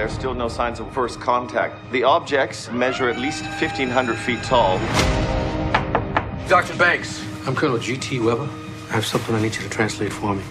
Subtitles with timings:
[0.00, 1.92] There's still no signs of first contact.
[1.92, 4.78] The objects measure at least 1,500 feet tall.
[6.48, 6.74] Dr.
[6.78, 8.18] Banks, I'm Colonel G.T.
[8.20, 8.48] Weber.
[8.88, 10.42] I have something I need you to translate for me.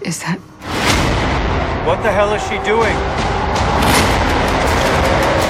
[0.00, 0.38] Is that
[1.86, 2.96] What the hell is she doing?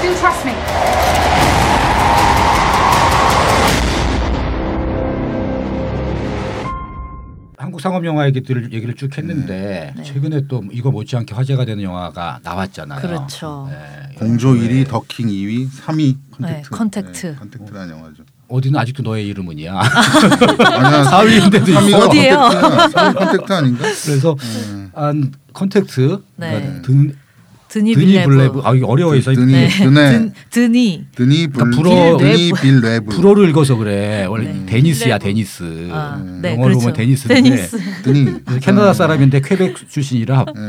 [0.03, 0.90] You trust me.
[7.81, 13.01] 상업 영화 얘기들 얘기를 쭉 했는데 최근에 또 이거 못지않게 화제가 되는 영화가 나왔잖아요.
[13.01, 13.67] 그렇죠.
[13.69, 14.15] 네.
[14.15, 16.69] 공조 1위, 더킹 2위, 3위 컨택트.
[16.69, 17.25] 네, 컨택트.
[17.27, 18.23] 네, 컨택트라는 영화죠.
[18.47, 19.73] 어디는 아직도 너의 이름은이야.
[19.79, 22.07] 아니야, 4위인데도 있어.
[22.07, 22.35] 어디예요?
[22.37, 23.83] 3위 컨택트 아닌가?
[24.05, 24.35] 그래서
[24.93, 26.81] 한 컨택트 네.
[26.83, 27.15] 든,
[27.71, 28.29] 드니 드니 빌레브.
[28.29, 29.69] 블레브 아 이거 어려워서 드니 네.
[29.69, 31.05] 드네 든, 드니.
[31.15, 34.25] 드니 불 그러니까 불어- 드니 빌레브 불어를 읽어서 그래.
[34.25, 34.65] 원래 네.
[34.65, 35.17] 데니스야.
[35.17, 35.87] 데니스.
[35.89, 36.79] 아, 네, 영어로 그렇죠.
[36.81, 37.77] 보면 데니스인데 데니스.
[38.03, 40.61] 드니 캐나다 사람인데 퀘벡 출신이라 네,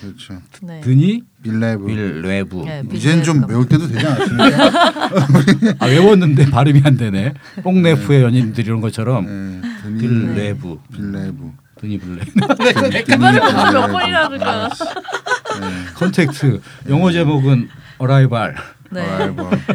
[0.00, 0.40] 그렇죠.
[0.62, 0.80] 네.
[0.80, 2.56] 드니 빌레브 빌레브.
[2.64, 3.44] 네, 이제는 좀.
[3.46, 5.76] 외울 때도 되지 않았습니까?
[5.78, 7.34] 아 외웠는데 발음이 안 되네.
[7.64, 10.78] 뽕네프의 연인들 이런 것처럼 네, 드니 빌레브.
[10.90, 12.22] 빌레브 드니 블레.
[13.04, 14.70] 그 말을 몇 번이나 하는 거야.
[15.96, 18.54] 컨택트 영어 제목은 Arrival.
[18.88, 19.02] 네.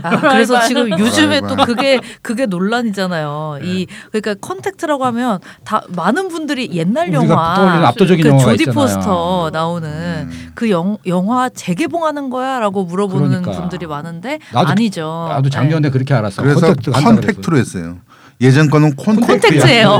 [0.04, 1.42] 아, 그래서 지금 요즘에.
[1.42, 3.60] 또 그게 그게 논란이잖아요.
[3.62, 8.74] 이 그러니까 컨택트라고 하면 다 많은 분들이 옛날 영화 압도적인 그 조디 있잖아요.
[8.74, 13.52] 포스터 나오는 그 영, 영화 재개봉하는 거야라고 물어보는 그러니까.
[13.52, 15.28] 분들이 많은데 나도- 아니죠.
[15.30, 16.42] 나도 작년에 그렇게 알았어.
[16.42, 16.92] 그래서 컨택트.
[16.92, 17.98] 컨택트로 했어요.
[18.42, 20.00] 예전 거는 콘택트예요.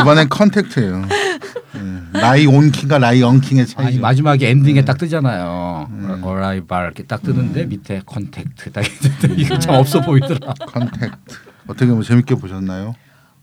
[0.00, 1.02] 이번엔 컨택트예요.
[1.02, 2.20] 네.
[2.20, 4.00] 라이온 킹과 라이언 킹의 차이죠.
[4.00, 4.84] 마지막에 엔딩에 네.
[4.84, 5.88] 딱 뜨잖아요.
[5.90, 6.20] 음.
[6.22, 10.54] Arrival 이렇게 딱 뜨는데 밑에 컨택트 딱 있는데 이거 참 없어 보이더라.
[10.66, 11.34] 컨택트.
[11.66, 12.94] 어떻게 뭐 재밌게 보셨나요?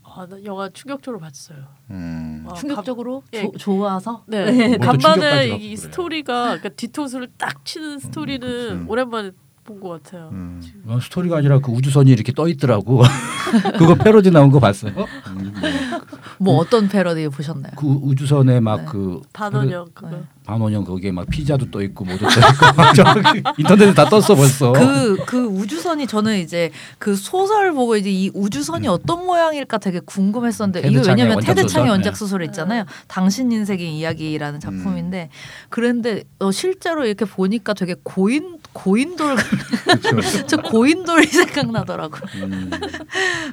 [0.02, 1.58] 아, 나 영화 충격적으로 봤어요.
[1.90, 2.44] 음.
[2.46, 3.42] 어, 충격적으로 예.
[3.42, 5.76] 조, 좋아서 네, 뭘또 간만에 이.
[5.76, 8.84] 스토리가 그러니까 뒤통수를 딱 치는 스토리는 그치.
[8.88, 9.30] 오랜만에
[9.70, 10.30] 본 것 같아요.
[10.32, 10.60] 음.
[10.84, 13.02] 이건 스토리가 아니라 그 우주선이 이렇게 떠 있더라고.
[13.78, 14.92] 그거 패러디 나온 거 봤어요?
[16.38, 17.72] 뭐 어떤 패러디 보셨나요?
[17.76, 18.60] 그 우주선에 네.
[18.60, 20.22] 막그 반원형 그거.
[20.44, 24.72] 반원형 거기에 막 피자도 떠 있고 뭐도 떠 있고 인터넷에 다 떴어 벌써.
[24.72, 30.88] 그, 그 우주선이 저는 이제 그 소설 보고 이제 이 우주선이 어떤 모양일까 되게 궁금했었는데
[30.88, 31.02] 음.
[31.02, 31.88] 창의 왜냐면 테드 창의 소설?
[31.88, 32.16] 원작 네.
[32.18, 32.84] 소설 있잖아요.
[33.06, 35.28] 당신 인생의 이야기라는 작품인데
[35.68, 39.36] 그런데 어, 실제로 이렇게 보니까 되게 고인 고인돌.
[40.46, 42.20] 저 고인돌이 생각나더라고요.
[42.44, 42.70] 음.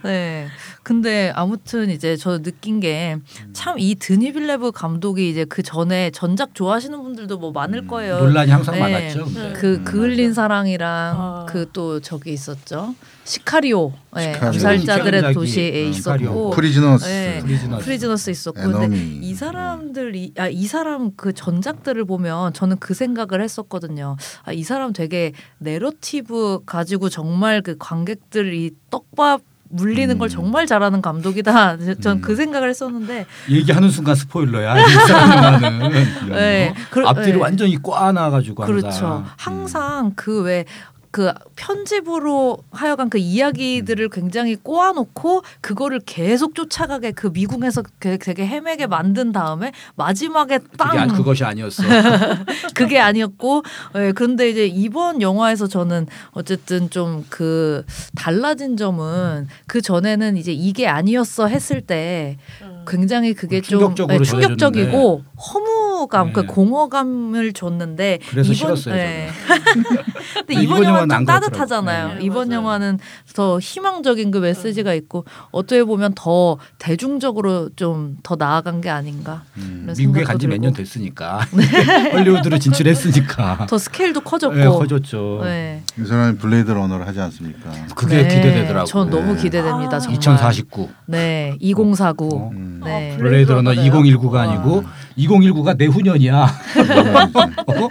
[0.04, 0.48] 네.
[0.84, 3.18] 근데 아무튼 이제 저 느낀 게
[3.54, 8.20] 참 이 드니 빌레브 감독이 이제 그 전에 전작 좋아하시는 분들도 뭐 많을 거예요.
[8.20, 8.80] 논란이 항상 네.
[8.82, 9.26] 많았죠.
[9.26, 9.54] 근데.
[9.54, 9.84] 그 음.
[9.84, 11.46] 그을린 사랑이랑 아.
[11.50, 12.96] 그또 저기 있었죠.
[13.28, 13.92] 시카리오.
[14.16, 14.48] 네, 시카리오.
[14.70, 15.34] 암살자들의 시카리오.
[15.42, 16.50] 도시에 음, 있었고 시카리오.
[16.52, 17.06] 프리즈너스.
[17.06, 17.40] 네.
[17.42, 17.84] 프리즈너스.
[17.86, 19.20] 프리즈너스 있었고 근데 에너미.
[19.22, 24.16] 이 사람들이 아 이 사람 그 전작들을 보면 저는 그 생각을 했었거든요.
[24.46, 30.30] 아 이 사람 되게 내러티브 가지고 정말 그 관객들이 떡밥 물리는 걸 음.
[30.30, 31.78] 정말 잘하는 감독이다.
[32.00, 32.36] 전그 음.
[32.38, 34.80] 생각을 했었는데 얘기하는 순간 스포일러야.
[34.80, 35.92] 이 사람은
[36.32, 37.40] 네, 그- 앞뒤를 네.
[37.42, 38.88] 완전히 꽈놔가지고 그렇죠.
[38.88, 39.26] 항상.
[39.36, 40.64] 항상 그왜
[41.12, 48.88] 그 편집으로 하여간 그 이야기들을 굉장히 꼬아놓고 그거를 계속 쫓아가게 그 미궁에서 그 되게 헤매게
[48.88, 51.84] 만든 다음에 마지막에 땅 그게 아니- 그것이 아니었어.
[52.76, 53.64] 그게 아니었고
[53.96, 57.84] 예, 그런데 이제 이번 영화에서 저는 어쨌든 좀 그
[58.16, 62.86] 달라진 점은 그 전에는 이제 이게 아니었어 했을 때 음.
[62.88, 66.46] 굉장히 그게 좀 충격적으로 예, 충격적이고 허무 감그 네.
[66.48, 69.30] 공허감을 줬는데 그래서 이번 싫었어요, 예.
[70.46, 72.08] 근데 이번 영화는 좀안 따뜻하잖아요.
[72.16, 72.60] 네, 이번 맞아요.
[72.62, 73.00] 영화는
[73.34, 79.44] 더 희망적인 그 메시지가 있고 어떻게 보면 더 대중적으로 좀 더 나아간 게 아닌가.
[79.58, 79.86] 음.
[79.98, 80.74] 미국에 생각도 간지 몇 년.
[80.74, 81.40] 됐으니까
[82.14, 83.68] 헐리우드로 진출했으니까.
[83.70, 84.56] 더 스케일도 커졌고.
[84.56, 85.42] 네, 커졌죠.
[85.44, 85.82] 네.
[85.98, 87.72] 이 사람이 블레이드 러너를 하지 않습니까?
[87.96, 88.86] 그게 네, 기대되더라고.
[88.86, 89.42] 전 너무 네.
[89.42, 89.98] 기대됩니다.
[89.98, 90.00] 아.
[90.00, 90.18] 정말.
[90.18, 90.90] 2049.
[91.06, 92.30] 네, 2049.
[92.36, 92.50] 어.
[92.54, 92.82] 음.
[92.84, 93.14] 네.
[93.14, 94.52] 아, 블레이드 러너 블레이드 2019가 러너.
[94.52, 94.84] 아니고
[95.18, 96.44] 2019가 내후년이야.
[97.68, 97.90] 어?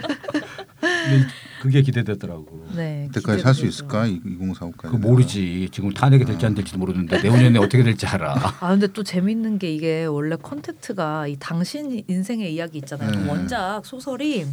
[1.61, 2.67] 그게 기대되더라고.
[2.75, 3.09] 네.
[3.11, 3.65] 그때까지 살 수.
[3.65, 4.05] 있을까?
[4.07, 4.77] 2049까지.
[4.77, 5.69] 그 모르지.
[5.71, 8.35] 지금 탄핵이 될지 안 될지도 모르는데 내후년에 어떻게 될지 알아.
[8.61, 13.11] 아 근데 또 재밌는 게 이게 원래 컨택트가 이 당신 인생의 이야기 있잖아요.
[13.11, 13.29] 그 네.
[13.29, 14.45] 원작 소설이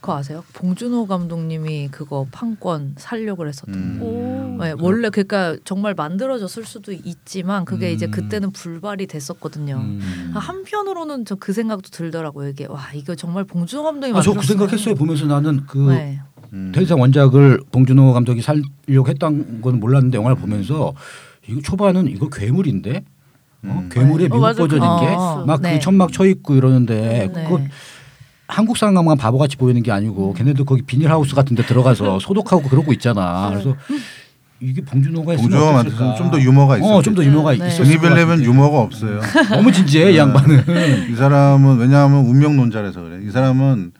[0.00, 0.44] 그거 아세요?
[0.52, 4.58] 봉준호 감독님이 그거 판권 살려고 했었던 음.
[4.60, 8.10] 네, 원래 그러니까 정말 만들어졌을 수도 있지만 그게 이제 음.
[8.10, 9.76] 그때는 불발이 됐었거든요.
[9.76, 10.32] 음.
[10.34, 12.48] 한편으로는 저 그 생각도 들더라고요.
[12.48, 14.94] 이게 와 이거 정말 봉준호 감독이 아, 저그 만들었으면- 생각했어요.
[14.94, 16.20] 보면서 나는 그 네.
[16.52, 16.72] 음.
[16.74, 20.94] 대상 원작을 봉준호 감독이 살려고 했던 건 몰랐는데 영화를 보면서
[21.48, 23.04] 이거 초반은 이거 괴물인데
[23.64, 23.80] 어?
[23.82, 23.88] 음.
[23.92, 24.34] 괴물의 네.
[24.34, 24.52] 미국 어.
[24.54, 25.44] 버전인 어, 게 어.
[25.46, 25.78] 막그 네.
[25.78, 27.44] 천막 쳐 있고 이러는데 네.
[27.44, 27.60] 그거
[28.48, 33.50] 한국 사람만 바보같이 보이는 게 아니고 걔네도 거기 비닐하우스 같은 데 들어가서 소독하고 그러고 있잖아.
[33.50, 33.74] 그래서
[34.60, 35.34] 이게 봉준호가?
[35.72, 37.68] 만들었으면 좀더 유머가 어, 좀 더 유머가 네.
[37.68, 38.44] 드니벨레면 같은데.
[38.48, 39.20] 유머가 없어요.
[39.50, 41.10] 너무 진지해 이 양반은.
[41.12, 43.20] 이 사람은 왜냐하면 운명론자라서 그래.
[43.26, 43.92] 이 사람은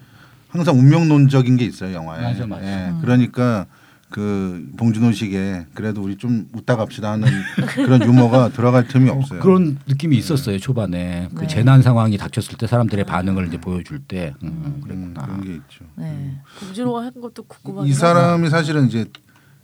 [0.48, 2.22] 항상 운명론적인 게 있어요 영화에.
[2.22, 2.64] 맞아, 맞아.
[2.64, 3.66] 예, 그러니까
[4.10, 7.28] 그 봉준호식에 그래도 우리 좀 웃다 갑시다 하는
[7.74, 9.40] 그런 유머가 들어갈 틈이 없어요.
[9.40, 11.46] 그런 느낌이 있었어요 초반에 그 네.
[11.48, 15.22] 재난 상황이 닥쳤을 때 사람들의 반응을 이제 보여줄 때 음, 음, 그랬구나.
[15.26, 15.84] 그런 게 있죠.
[15.96, 16.38] 네.
[16.60, 19.06] 봉준호가 한 것도 궁금하긴 이 사람이 사실은 이제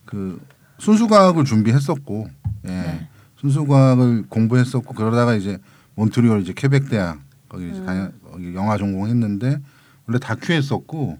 [0.04, 0.40] 그
[0.78, 2.28] 순수과학을 준비했었고,
[2.66, 3.08] 예, 네.
[3.40, 5.58] 순수과학을 공부했었고 그러다가 이제
[5.94, 9.60] 몬트리올 이제 퀘벡 대학 거기 이제 가- 거기 영화 전공했는데
[10.06, 11.18] 원래 다큐 했었고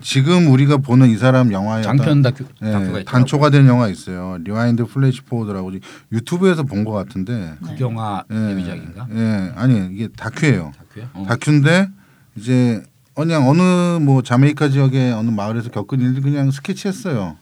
[0.00, 3.04] 지금 우리가 보는 이 사람 영화의 장편 다큐 예, 다큐가 있더라고.
[3.04, 4.38] 단초가 된 영화 있어요.
[4.42, 5.72] Rewind Flash Forward라고
[6.12, 7.54] 유튜브에서 본 것 같은데.
[7.62, 9.06] 국영화 예, 데뷔작인가?
[9.14, 10.72] 예, 아니 이게 다큐예요.
[10.76, 11.10] 다큐야?
[11.14, 11.24] 어.
[11.28, 11.88] 다큐인데
[12.36, 12.82] 이제
[13.14, 13.62] 그냥 어느
[14.02, 17.36] 뭐 자메이카 지역의 어느 마을에서 겪은 일을 그냥 스케치했어요.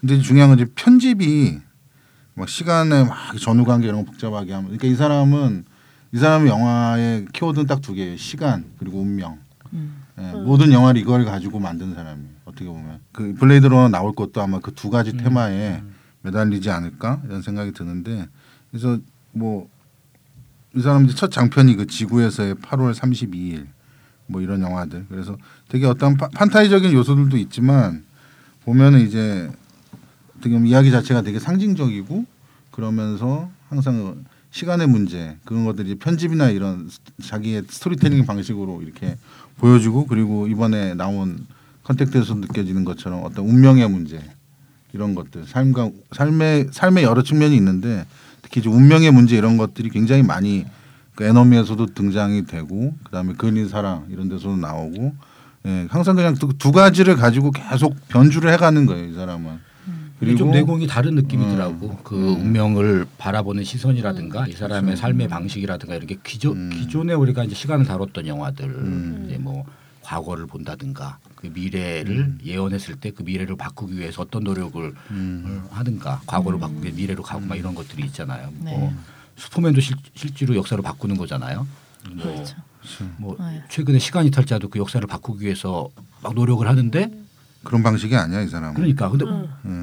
[0.00, 1.60] 근데 중요한 건 이제 편집이
[2.34, 5.64] 막 시간에 막 전후 관계 이런 거 복잡하게 하면 그러니까 이 사람은
[6.12, 8.16] 이 사람의 영화의 키워드는 딱 두 개예요.
[8.16, 9.38] 시간 그리고 운명.
[10.18, 12.30] 예, 모든 영화를 이걸 가지고 만든 사람이에요.
[12.44, 15.82] 어떻게 보면 그 블레이드 러너 나올 것도 아마 그 두 가지 테마에
[16.22, 17.20] 매달리지 않을까?
[17.24, 18.26] 이런 생각이 드는데
[18.70, 18.98] 그래서
[19.32, 19.68] 뭐
[20.74, 23.66] 이 사람 이제 첫 장편이 그 지구에서의 8월 32일
[24.26, 25.04] 뭐 이런 영화들.
[25.10, 25.36] 그래서
[25.68, 28.04] 되게 어떤 파- 판타지적인 요소들도 있지만
[28.64, 29.50] 보면은 이제
[30.38, 32.24] 어떻게 보면 이야기 자체가 되게 상징적이고
[32.70, 39.18] 그러면서 항상 시간의 문제 그런 것들이 편집이나 이런 스- 자기의 스토리텔링 방식으로 이렇게
[39.58, 41.46] 보여주고 그리고 이번에 나온
[41.84, 44.20] 컨택트에서 느껴지는 것처럼 어떤 운명의 문제
[44.92, 48.06] 이런 것들 삶과 삶의 삶의 여러 측면이 있는데
[48.42, 50.64] 특히 이제 운명의 문제 이런 것들이 굉장히 많이
[51.14, 55.14] 그 에너미에서도 등장이 되고 그다음에 그린 사랑 이런 데서도 나오고
[55.66, 59.71] 예, 항상 그냥 두, 두 가지를 가지고 계속 변주를 해가는 거예요 이 사람은
[60.22, 61.98] 그리고 좀 내공이 다른 느낌이더라고.
[62.04, 68.28] 그 운명을 바라보는 시선이라든가 이 사람의 삶의 방식이라든가 이렇게 기존 기존에 우리가 이제 시간을 다뤘던
[68.28, 69.64] 영화들 이제 뭐
[70.02, 76.58] 과거를 본다든가 그 미래를 예언했을 때 그 미래를 바꾸기 위해서 어떤 노력을 어, 하든가 과거를
[76.60, 78.50] 바꾸기 위해 미래로 가고 막 이런 것들이 있잖아요.
[78.54, 78.94] 뭐
[79.36, 81.66] 슈퍼맨도 실, 실제로 역사를 바꾸는 거잖아요.
[82.12, 82.56] 뭐, 그렇죠.
[83.18, 83.62] 뭐 네.
[83.68, 85.88] 최근에 시간 이탈자도 그 역사를 바꾸기 위해서
[86.22, 87.10] 막 노력을 하는데
[87.64, 89.24] 그런 방식이 아니야 이 사람은 그러니까 근데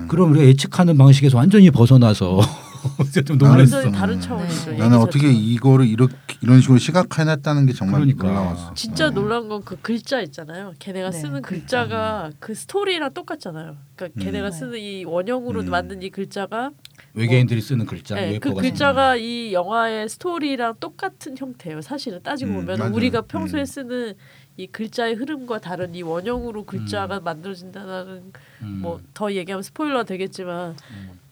[0.08, 2.40] 그럼 우리가 예측하는 방식에서 완전히 벗어나서
[3.26, 3.78] 좀 놀랐어.
[3.78, 4.72] 완전히 다른 차원이죠.
[4.72, 5.30] 얘기 나는 어떻게.
[5.32, 8.28] 이거를 이렇게 이런 식으로 시각화해냈다는 게 정말 그러니까.
[8.28, 8.74] 놀라웠어.
[8.74, 10.74] 진짜 놀란 건 그 글자 있잖아요.
[10.80, 11.60] 걔네가 네, 쓰는 글자.
[11.86, 13.76] 글자가 그 스토리랑 똑같잖아요.
[13.98, 14.58] 그러니까 걔네가 네.
[14.58, 15.70] 쓰는 이 원형으로 음.
[15.70, 16.72] 만든 이 글자가
[17.14, 21.82] 외계인들이 쓰는 글자 네, 그 글자가 이 영화의 스토리랑 똑같은 형태예요.
[21.82, 22.94] 사실은 따지고 음, 보면 맞아요.
[22.94, 23.66] 우리가 평소에 음.
[23.66, 24.14] 쓰는
[24.60, 28.80] 이 글자의 흐름과 다른 이 원형으로 글자가 만들어진다는 음.
[28.82, 30.76] 뭐더 얘기하면 스포일러 되겠지만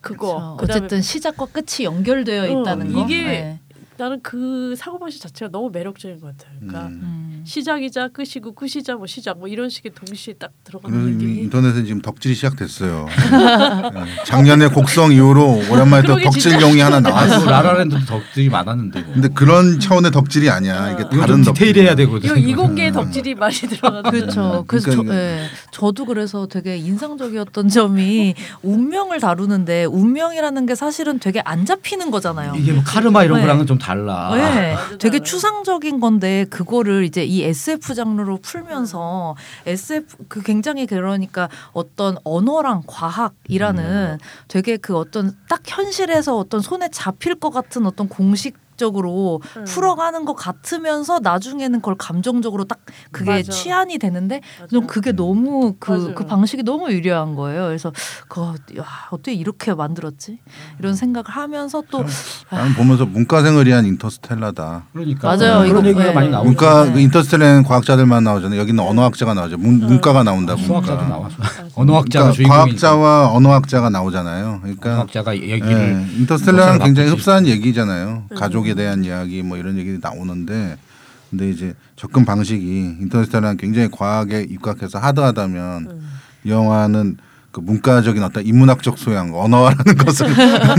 [0.00, 0.56] 그거 그렇죠.
[0.56, 3.04] 그다음에 어쨌든 시작과 끝이 연결되어 어, 있다는 거.
[3.04, 3.60] 이게 네.
[3.98, 6.56] 나는 그 사고방식 자체가 너무 매력적인 것 같아요.
[6.58, 7.00] 그러니까 음.
[7.02, 7.27] 음.
[7.48, 12.34] 시작이자 끝이고 끝이자 뭐 시작 뭐 이런 식의 동시에 딱 들어가는 느낌이 인터넷에 지금 덕질이
[12.34, 13.06] 시작됐어요.
[13.94, 14.04] 네.
[14.26, 17.40] 작년에 곡성 이후로 오랜만에 또 그러게 덕질용이 하나 아, 나왔어.
[17.42, 19.14] 그 라라랜드도 덕들이 많았는데 뭐.
[19.14, 20.90] 근데 그런 차원의 덕질이 아니야.
[20.92, 21.66] 이게 이거 좀 다른 덕질.
[21.68, 22.28] 디테일해야 되거든.
[22.28, 24.64] 이거 이공계 덕질이 많이 들어가는 그렇죠.
[24.66, 31.18] 그래서 그러니까 저, 이게- 예, 저도 그래서 되게 인상적이었던 점이 운명을 다루는데 운명이라는 게 사실은
[31.18, 32.52] 되게 안 잡히는 거잖아요.
[32.56, 33.42] 이게 뭐 카르마 이런 네.
[33.46, 34.32] 거랑은 좀 달라.
[34.34, 35.18] 네, 완전 되게.
[35.20, 44.18] 추상적인 건데 그거를 이제 이 SF 장르로 풀면서 SF 그 굉장히 그러니까 어떤 언어랑 과학이라는
[44.48, 49.64] 되게 그 어떤 딱 현실에서 어떤 손에 잡힐 것 같은 어떤 공식 적으로 음.
[49.64, 52.78] 풀어가는 것 같으면서 나중에는 그걸 감정적으로 딱
[53.10, 53.52] 그게 맞아.
[53.52, 54.70] 치안이 되는데 맞아.
[54.70, 56.14] 좀 그게 너무 그.
[56.14, 57.66] 그 방식이 너무 유려한 거예요.
[57.66, 57.92] 그래서
[58.28, 58.40] 그
[58.78, 60.38] 야, 어떻게 이렇게 만들었지?
[60.78, 62.04] 이런 생각을 하면서 또
[62.50, 64.84] 나는 보면서 문과생을 위한 인터스텔라다.
[64.92, 65.58] 그러니까 맞아요.
[65.58, 66.12] 그런 이거 얘기가 네.
[66.12, 66.44] 많이 나오죠.
[66.48, 66.92] 문과 네.
[66.92, 68.60] 그 인터스텔라는 과학자들만 나오잖아요.
[68.60, 69.58] 여기는 언어학자가 나오죠.
[69.58, 70.56] 문, 문과가 나온다.
[70.56, 71.08] 수학자도 문과.
[71.16, 71.28] 나와.
[71.74, 74.60] 언어학자가 그러니까 과학자와 언어학자가 나오잖아요.
[74.62, 77.10] 그러니까 언어학자가 얘기를 예, 인터스텔라는 굉장히.
[77.10, 78.24] 흡사한 얘기잖아요.
[78.36, 80.76] 가족 에 대한 이야기 뭐 이런 얘기들이 나오는데
[81.30, 86.00] 근데 이제 접근 방식이 인터스텔라는 굉장히 과학에 입각해서 하드하다면
[86.44, 87.18] 이 영화는
[87.50, 90.28] 그 문과적인 어떤 인문학적 소양, 언어라는 것을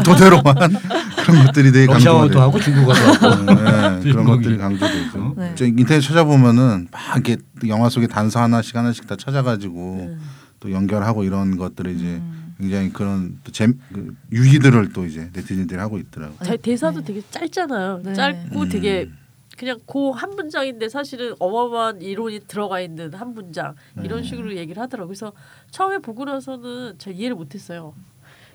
[0.04, 0.76] 토대로 한
[1.26, 2.42] 그런 것들이 되게 강조가.
[2.42, 4.26] 하고 중국어도 하고 네, 그런 주인공이.
[4.38, 5.34] 것들이 강조되죠.
[5.38, 5.52] 네.
[5.56, 10.18] 저 인터넷 찾아보면은 막 이렇게 영화 속에 단서 하나씩 하나씩 다 찾아가지고
[10.60, 12.22] 또 연결하고 이런 것들을 이제
[12.60, 16.34] 굉장히 그런 또 재, 그 유희들을 또 이제 네티즌들이 하고 있더라고.
[16.34, 18.02] 요 대- 대사도 되게 짧잖아요.
[18.04, 18.14] 네.
[18.14, 18.70] 짧고 음.
[18.70, 19.10] 되게
[19.58, 24.04] 그냥 그한 문장인데 사실은 어마어마한 이론이 들어가 있는 한 문장 네.
[24.06, 25.08] 이런 식으로 얘기를 하더라고요.
[25.08, 25.32] 그래서
[25.72, 27.94] 처음에 보고 나서는 잘 이해를 못했어요.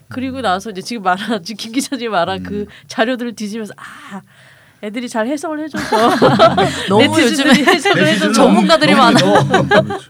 [0.08, 2.42] 그리고 나서 이제 지금 말한 지금 김 기자님 말한 음.
[2.44, 4.20] 그 자료들을 뒤지면서 아
[4.84, 6.10] 애들이 잘 해석을 해줘서
[6.90, 9.18] 너무 요즘에 해석을 해줘서 전문가들이 많아.
[9.18, 10.08] 그렇죠.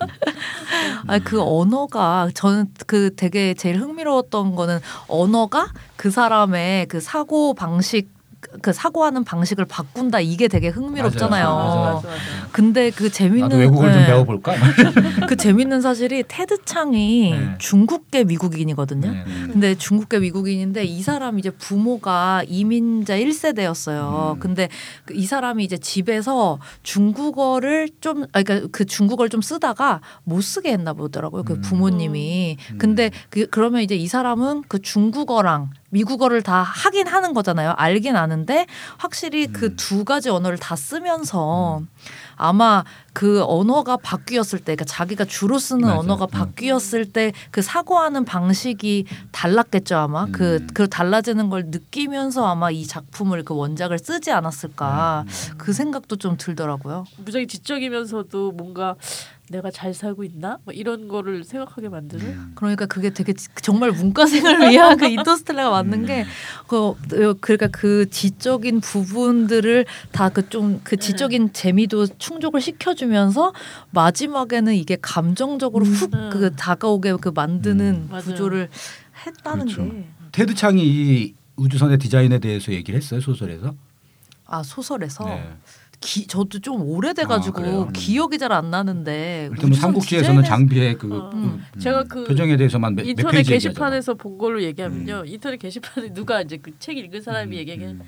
[1.06, 8.13] 아그 언어가 저는 그 되게 제일 흥미로웠던 거는 언어가 그 사람의 그 사고 방식
[8.62, 11.44] 그 사고하는 방식을 바꾼다 이게 되게 흥미롭잖아요.
[11.44, 11.56] 맞아요.
[11.56, 11.94] 맞아요.
[11.94, 12.48] 맞아, 맞아.
[12.52, 14.06] 근데 그 재밌는 외국어를 좀 네.
[14.06, 14.54] 배워볼까?
[15.28, 17.54] 그 재밌는 사실이 테드 창이 네.
[17.58, 19.10] 중국계 미국인이거든요.
[19.10, 19.24] 네.
[19.24, 24.34] 근데 중국계 미국인인데 이 사람이 이제 부모가 이민자 1세대였어요.
[24.34, 24.38] 음.
[24.38, 24.68] 근데
[25.04, 30.92] 그이 사람이 이제 집에서 중국어를 좀 아, 그러니까 그 중국어를 좀 쓰다가 못 쓰게 했나
[30.92, 31.42] 보더라고요.
[31.42, 31.60] 그 음.
[31.60, 32.56] 부모님이.
[32.78, 37.74] 근데 그 그러면 이제 이 사람은 그 중국어랑 미국어를 다 하긴 하는 거잖아요.
[37.76, 38.66] 알긴 아는데
[38.98, 39.76] 확실히 그 음.
[39.76, 41.82] 두 가지 언어를 다 쓰면서
[42.36, 42.82] 아마
[43.12, 46.00] 그 언어가 바뀌었을 때, 그러니까 자기가 주로 쓰는 맞아요.
[46.00, 46.30] 언어가 음.
[46.30, 50.66] 바뀌었을 때 그 사고하는 방식이 달랐겠죠 아마 그 음.
[50.74, 55.54] 그 달라지는 걸 느끼면서 아마 이 작품을 그 원작을 쓰지 않았을까 음.
[55.58, 57.04] 그 생각도 좀 들더라고요.
[57.18, 58.96] 무지하게 지적이면서도 뭔가
[59.50, 64.70] 내가 잘 살고 있나 뭐 이런 거를 생각하게 만드는 그러니까 그게 되게 지- 정말 문과생을
[64.72, 66.06] 위한 그 인터스텔라가 맞는 음.
[66.06, 66.24] 게
[66.66, 66.94] 그
[67.40, 73.52] 그러니까 그 지적인 부분들을 다 그 좀그 지적인 재미도 충족을 시켜주면서
[73.90, 76.30] 마지막에는 이게 감정적으로 훅 음.
[76.32, 78.22] 그 다가오게 그 만드는 맞아요.
[78.24, 78.68] 구조를
[79.26, 79.84] 했다는 그렇죠.
[79.92, 80.08] 게.
[80.32, 83.74] 테드 창이 이 우주선의 디자인에 대해서 얘기를 했어요 소설에서.
[84.46, 85.56] 아 소설에서 네.
[86.04, 87.88] 기, 저도 좀 오래돼가지고 아?
[87.92, 91.30] 기억이 잘 안 나는데 일단 뭐 삼국지에서는 장비의 그 어.
[91.32, 91.64] 음.
[91.78, 95.22] 제가 그 표정에 대해서만 몇, 몇 인터넷 페이지 게시판에서 본 걸로 얘기하면요.
[95.22, 95.26] 음.
[95.26, 98.02] 인터넷 게시판에 누가 이제 그 책 읽은 사람이 얘기하기는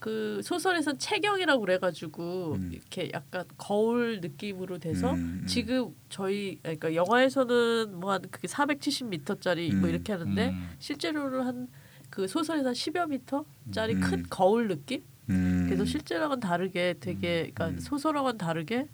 [0.00, 2.70] 그 소설에선 체경이라고 그래가지고 음.
[2.72, 5.46] 이렇게 약간 거울 느낌으로 돼서 음, 음.
[5.46, 9.94] 지금 저희 그러니까 영화에서는 뭐 한 그게 470m짜리 뭐 음.
[9.94, 10.68] 이렇게 하는데 음.
[10.78, 11.68] 실제로는 한
[12.10, 14.00] 그 소설에서 한 10여 미터짜리 음.
[14.00, 15.02] 큰 거울 느낌?
[15.30, 15.64] 음.
[15.66, 17.78] 그래서 실제랑은 다르게 되게 그러니까 음.
[17.80, 18.86] 소설하고는 다르게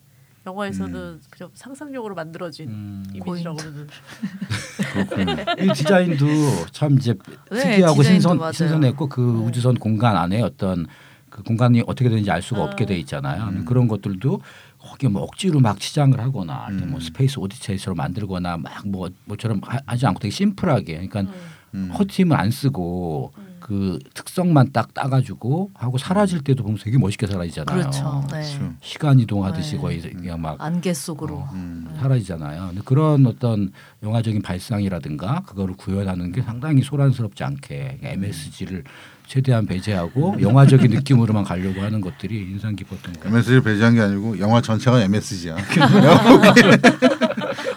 [0.46, 3.04] 영화에서는 그냥 상상력으로 만들어진 음.
[3.12, 3.86] 이미지라고 그러는
[5.58, 6.26] 이 디자인도
[6.72, 7.14] 참 이제
[7.50, 8.52] 네, 특이하고 신선 맞아요.
[8.52, 9.46] 신선했고 그 네.
[9.48, 10.86] 우주선 공간 안에 어떤
[11.30, 12.64] 그 공간이 어떻게 되는지 알 수가 아.
[12.64, 13.44] 없게 돼 있잖아요.
[13.48, 13.64] 음.
[13.64, 14.40] 그런 것들도
[14.78, 16.90] 거기 뭐 억지로 막 치장을 하거나 음.
[16.90, 21.32] 뭐 스페이스 오디세이처럼 만들거나 막 뭐 뭐처럼 하- 하지 않고 되게 심플하게 그러니까
[21.74, 21.90] 음.
[21.98, 23.45] 헛힘을 안 쓰고 음.
[23.66, 27.76] 그 특성만 딱 따가지고 하고 사라질 때도 보면 되게 멋있게 사라지잖아요.
[27.76, 28.24] 그렇죠.
[28.30, 28.38] 네.
[28.42, 28.72] 그렇죠.
[28.80, 29.80] 시간 이동하듯이 네.
[29.80, 31.92] 거의 그냥 막 안개 속으로 어, 음.
[31.98, 32.68] 사라지잖아요.
[32.68, 33.72] 근데 그런 어떤
[34.04, 38.84] 영화적인 발상이라든가 그거를 구현하는 게 상당히 소란스럽지 않게 MSG를
[39.26, 43.34] 최대한 배제하고 영화적인 느낌으로만 가려고 하는 것들이 인상 깊었던 것 같아요.
[43.34, 45.56] MSG를 배제한 게 아니고 영화 전체가 MSG야.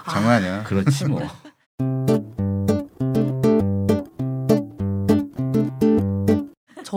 [0.08, 0.64] 장난 아니야.
[0.66, 1.28] 그렇지 뭐.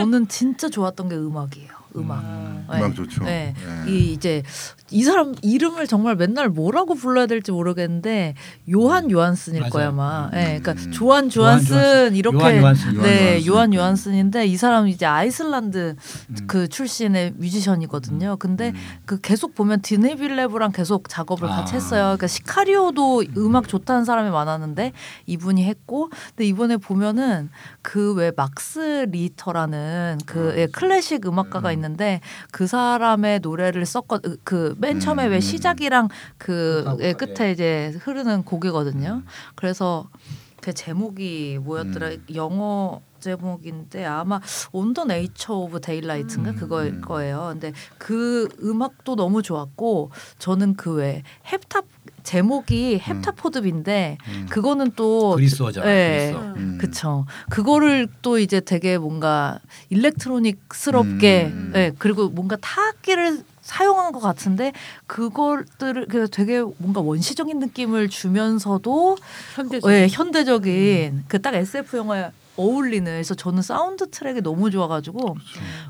[0.02, 1.81] 저는 진짜 좋았던 게 음악이에요.
[1.96, 2.20] 음악.
[2.22, 2.66] 음.
[2.70, 2.78] 네.
[2.78, 3.24] 음악 좋죠.
[3.24, 3.54] 네.
[3.84, 3.90] 네.
[3.90, 4.42] 이 이제
[4.90, 8.34] 이 사람 이름을 정말 맨날 뭐라고 불러야 될지 모르겠는데
[8.72, 9.70] 요한 요한슨일 맞아요.
[9.70, 10.30] 거야 아마.
[10.32, 10.92] 네, 그러니까 음.
[10.92, 12.14] 조한 조한 조한슨.
[12.16, 12.94] 이렇게 요한 요한슨.
[12.94, 13.46] 요한 네.
[13.46, 15.96] 요한 요한슨인데 이 사람 이제 아이슬란드
[16.30, 16.36] 음.
[16.46, 18.36] 그 출신의 뮤지션이거든요.
[18.38, 18.74] 근데 음.
[19.04, 21.56] 그 계속 보면 드니 빌뇌브랑 계속 작업을 아.
[21.56, 22.02] 같이 했어요.
[22.02, 24.92] 그러니까 시카리오도 음악 좋다는 사람이 많았는데
[25.26, 27.50] 이분이 했고, 근데 이번에 보면은
[27.82, 31.72] 그 왜 막스 리히터라는 그 예, 클래식 음악가가 음.
[31.82, 32.20] 있는데
[32.50, 35.32] 그 사람의 노래를 썼거 그맨 처음에 음.
[35.32, 36.08] 왜 시작이랑
[36.38, 39.22] 그 끝하고, 예, 끝에 이제 흐르는 곡이거든요.
[39.24, 39.26] 음.
[39.54, 40.08] 그래서
[40.60, 42.10] 그 제목이 뭐였더라?
[42.34, 44.40] 영어 제목인데 아마
[44.72, 46.56] On the Nature of Daylight인가 음.
[46.56, 47.00] 그거일 음.
[47.00, 47.48] 거예요.
[47.52, 51.84] 근데 그 음악도 너무 좋았고 저는 그왜 헵탑
[52.22, 54.46] 제목이 헵타포드 B인데 음.
[54.50, 55.86] 그거는 또 그리스어잖아.
[55.90, 56.30] 예.
[56.32, 56.40] 그리스어.
[56.56, 56.78] 음.
[56.80, 57.26] 그쵸.
[57.50, 59.58] 그거를 또 이제 되게 뭔가
[59.90, 61.72] electronic스럽게, 음.
[61.76, 64.72] 예, 그리고 뭔가 타악기를 사용한 것 같은데
[65.06, 69.16] 그것들을 그 되게 뭔가 원시적인 느낌을 주면서도
[69.54, 75.36] 현대적 예, 현대적인 그 딱 SF 영화에 어울리는 그래서 저는 사운드 트랙이 너무 좋아가지고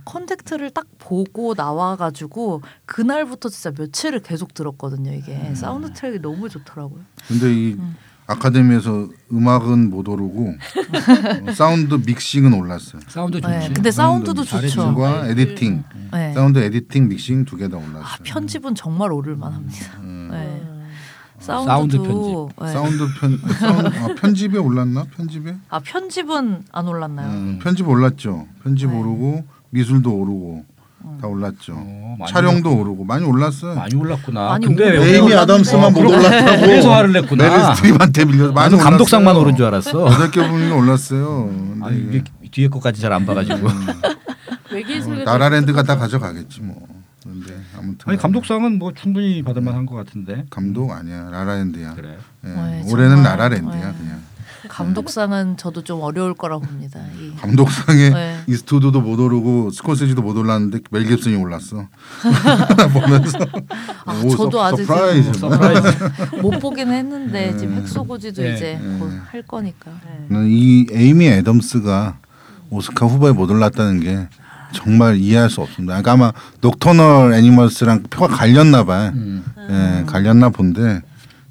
[0.04, 7.00] 컨택트를 딱 보고 나와가지고 그날부터 진짜 며칠을 계속 들었거든요 이게 사운드 트랙이 너무 좋더라고요.
[7.28, 7.96] 근데 이 음.
[8.26, 10.54] 아카데미에서 음악은 못 오르고
[11.48, 13.02] 어, 사운드 믹싱은 올랐어요.
[13.08, 13.52] 사운드 좋지.
[13.58, 14.62] 네, 근데 사운드도 좋죠.
[14.62, 16.32] 믹싱과 editing, 네.
[16.32, 18.02] 사운드 editing, 믹싱 두 개 다 올랐어요.
[18.04, 19.98] 아, 편집은 정말 오를만합니다.
[20.00, 20.28] 음.
[20.30, 20.61] 네.
[21.42, 21.66] 음.
[21.66, 22.72] 사운드 사운드도 네.
[22.72, 25.04] 사운드 편 사운드, 아, 편집에 올랐나?
[25.16, 25.56] 편집에?
[25.68, 27.28] 아 편집은 안 올랐나요?
[27.28, 28.46] 음, 편집 올랐죠.
[28.62, 28.96] 편집 네.
[28.98, 30.64] 오르고 미술도 오르고
[31.20, 31.74] 다 올랐죠.
[31.76, 33.74] 어, 촬영도 오르고 많이 올랐어요.
[33.74, 34.50] 많이 올랐구나.
[34.50, 36.60] 많이 근데 에이미 아담스만 못 어, 올랐다고.
[36.60, 37.42] 그래서 화를 냈구나.
[37.48, 39.36] 메릴 스트립한테 밀려서 많이 감독상만.
[39.36, 40.06] 오른 줄 알았어.
[40.06, 41.46] 여덟 개 분이 올랐어요.
[41.46, 43.66] 근데 아니 이게 뒤에 것까지 잘 안 봐가지고.
[44.70, 46.86] 외계인 어, 소리가 나라랜드가 다 가져가겠지 뭐.
[47.24, 50.44] 근데 아무튼 아니 감독상은 뭐 충분히 받을 만한 것 같은데.
[50.50, 51.94] 감독 아니야 라라랜드야.
[51.94, 52.16] 그래.
[52.44, 53.36] 예, 네, 올해는 정말.
[53.36, 53.98] 라라랜드야 네.
[53.98, 54.22] 그냥.
[54.68, 57.00] 감독상은 저도 좀 어려울 거라고 봅니다.
[57.20, 57.34] 이.
[57.36, 58.38] 감독상에 네.
[58.46, 61.88] 이스트우드도 못 오르고 스코세지도 못 올랐는데 멜 깁슨이 올랐어.
[62.92, 63.38] 보면서
[64.04, 65.32] 아, 오, 저도 서- 아직 surprise.
[65.34, 66.36] surprise.
[66.42, 68.54] 못 보긴 했는데 지금 핵소고지도 네.
[68.54, 68.98] 이제 네.
[69.00, 69.90] 곧할 거니까.
[70.28, 72.18] 나는 이 에이미 애덤스가
[72.70, 74.28] 오스카 후보에 못 올랐다는 게
[74.72, 75.94] 정말 이해할 수 없습니다.
[76.00, 79.12] 그러니까 아마 녹터널 애니멀스랑 표가 갈렸나 봐요.
[79.14, 79.44] 음.
[79.70, 81.02] 예, 갈렸나 본데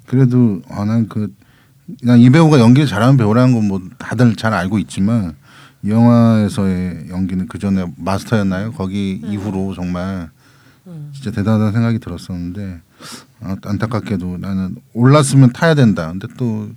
[0.06, 1.32] 그래도 아, 난그
[2.00, 5.34] 그냥 이 배우가 연기를 잘하는 배우라는 건 뭐 다들 잘 알고 있지만
[5.82, 8.72] 이 영화에서의 연기는 그 전에 마스터였나요?
[8.72, 10.30] 거기 이후로 정말
[11.12, 12.80] 진짜 대단하다는 생각이 들었었는데
[13.40, 16.08] 아, 안타깝게도 나는 올랐으면 타야 된다.
[16.08, 16.68] 근데 또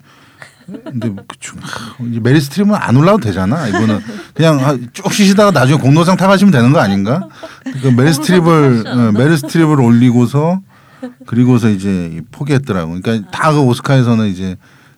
[0.66, 3.68] 근데 그 중- 하, 이제 메릴 스트립은 안 올라도 되잖아.
[3.68, 4.00] 이거는
[4.34, 7.28] 그냥 아, 쭉 쉬시다가 나중에 공로상 타가시면 되는 거 아닌가?
[7.82, 10.62] 그 메릴 스트립을 어, 메릴 스트립을 올리고서
[11.26, 13.00] 그리고서 이제 포기했더라고.
[13.00, 14.56] 그러니까 다 그 오스카에서는 이제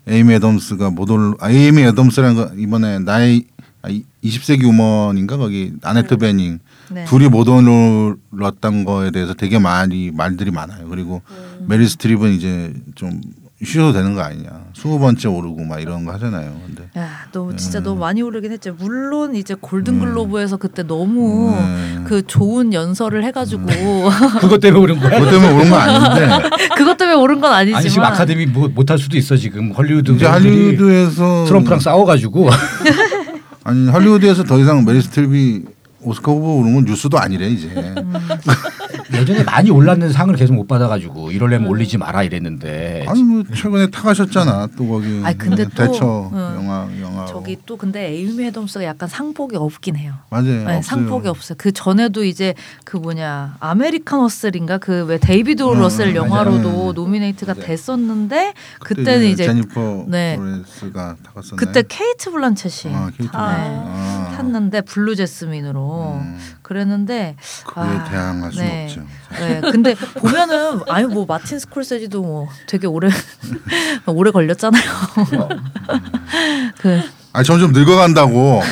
[0.08, 3.44] 에이미 애덤스가 못 올, 아, 에이미 애덤스라는 거 이번에 나의
[3.82, 6.60] 아, 이- 20세기 우먼인가 거기 아네트 베닝
[6.92, 7.06] 네.
[7.06, 10.88] 둘이 못 올랐던 거에 대해서 되게 많이 말들이 많아요.
[10.88, 11.22] 그리고
[11.68, 13.20] 메릴 스트립은 이제 좀
[13.64, 14.50] 쉬어도 되는 거 아니냐.
[14.76, 16.56] 스무 번째 오르고 막 이런 거 하잖아요.
[16.66, 17.58] 근데 야, 너무 네.
[17.58, 18.76] 진짜 너무 많이 오르긴 했죠.
[18.78, 22.02] 물론 이제 골든 글로브에서 그때 너무 네.
[22.06, 23.66] 그 좋은 연설을 해가지고
[24.40, 25.20] 그것 때문에 오른 거야?
[25.20, 29.00] 그것 때문에 오른 거 아닌데 그것 때문에 오른 건 아니지만 아니 지금 아카데미 뭐 못할
[29.00, 32.50] 수도 있어 지금 헐리우드 이제 할리우드에서 트럼프랑 싸워가지고
[33.64, 35.64] 아니 할리우드에서 더 이상 메릴 스트립이
[36.08, 37.68] 오스카 후보 오른 건 뉴스도 아니래 이제.
[37.68, 38.14] 음.
[39.14, 44.68] 예전에 많이 올랐는 상을 계속 못 받아가지고 이러려면 올리지 마라 이랬는데 아니 뭐 최근에 타가셨잖아
[44.78, 46.38] 또 거기 아니, 근데 또, 대처 응.
[46.38, 50.14] 영화 영화 저기 또 근데 에이미 애덤스가 약간 상복이 없긴 해요.
[50.30, 50.82] 맞아요 네, 없어요.
[50.82, 51.56] 상복이 없어요.
[51.58, 52.54] 그 전에도 이제
[52.84, 56.92] 그 뭐냐 아메리칸 허슬인가 그 왜 데이비드 러셀 음, 영화로도 맞아요.
[56.94, 57.66] 노미네이트가 맞아요.
[57.66, 60.36] 됐었는데 그때 그때는 이제 제니퍼 네.
[60.38, 61.56] 로렌스가 타갔었나요?
[61.56, 63.56] 그때 케이트 블란쳇이 아, 케이트 아.
[63.56, 63.84] 블란쳇.
[63.88, 64.17] 아.
[64.38, 68.84] 탔는데 블루 재스민으로 음, 그랬는데 그에 아, 대항할 수는 네.
[68.86, 69.02] 없죠.
[69.40, 73.10] 네, 근데 보면은 아니 뭐 마틴 스코세지도 뭐 되게 오래
[74.08, 74.84] 오래 걸렸잖아요.
[76.80, 78.64] 그 아 점점 늙어간다고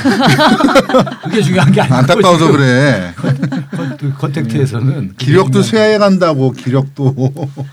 [1.24, 3.14] 그게 중요한 게 아니고 안타까워서 그래.
[3.16, 7.14] 컨- 그 컨택트에서는 기력도 그게 쇠해간다고 기력도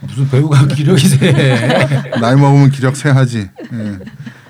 [0.03, 1.89] 무슨 배우가 기력이 세
[2.21, 3.39] 나이 먹으면 기력 쇠하지.
[3.73, 3.99] 예.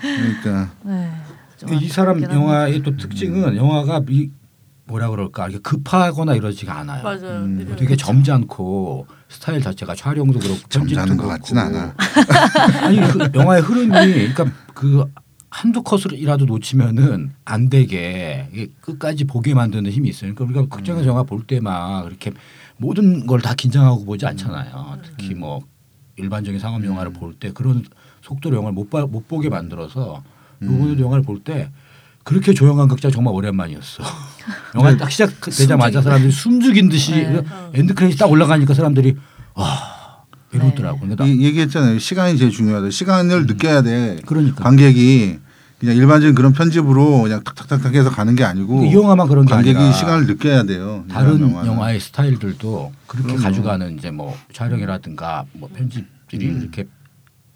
[0.00, 1.21] 그러니까 네, 좀
[1.70, 4.30] 이 사람 영화의 또 특징은 영화가 이
[4.86, 7.02] 뭐라 그럴까 급하거나 이러지가 않아요.
[7.02, 7.44] 맞아요.
[7.44, 7.54] 음.
[7.56, 7.76] 느려요.
[7.76, 11.28] 되게 점잖고 스타일 자체가 촬영도 그렇고 점잖은 것.
[11.28, 11.94] 같진 않아.
[12.82, 15.04] 아니 그 영화의 흐름이 그러니까 그
[15.50, 20.34] 한두 컷이라도 놓치면은 안 되게 끝까지 보게 만드는 힘이 있어요.
[20.34, 22.32] 그러니까 우리가 극장에서 영화 볼때막 이렇게
[22.76, 24.98] 모든 걸 다 긴장하고 보지 않잖아요.
[25.04, 25.60] 특히 뭐
[26.16, 27.84] 일반적인 상업 영화를 볼 때 그런
[28.22, 30.22] 속도로 영화를 못, 봐, 못 보게 만들어서
[30.64, 31.70] 요번에도 영화를 볼 때
[32.24, 34.02] 그렇게 조용한 극장 정말 오랜만이었어.
[34.76, 37.42] 영화 딱 시작되자마자 사람들이 숨죽인 듯이 네.
[37.74, 39.16] end credit 딱 올라가니까 사람들이
[39.54, 40.22] 아
[40.52, 41.06] 이러더라고.
[41.26, 41.98] 이- 얘기했잖아요.
[41.98, 42.90] 시간이 제일 중요하다.
[42.90, 44.18] 시간을 느껴야 돼.
[44.26, 44.62] 그러니까.
[44.62, 45.38] 관객이
[45.80, 49.76] 그냥 일반적인 그런 편집으로 그냥 탁탁탁탁 해서 가는 게 아니고 이 영화만 그런 게 관객이
[49.76, 51.04] 아니라 시간을 느껴야 돼요.
[51.08, 51.40] 이 다른.
[51.52, 53.42] 영화의 스타일들도 그렇게 그럼요.
[53.42, 56.60] 가져가는 이제 뭐 촬영이라든가 뭐 편집들이 음.
[56.62, 56.86] 이렇게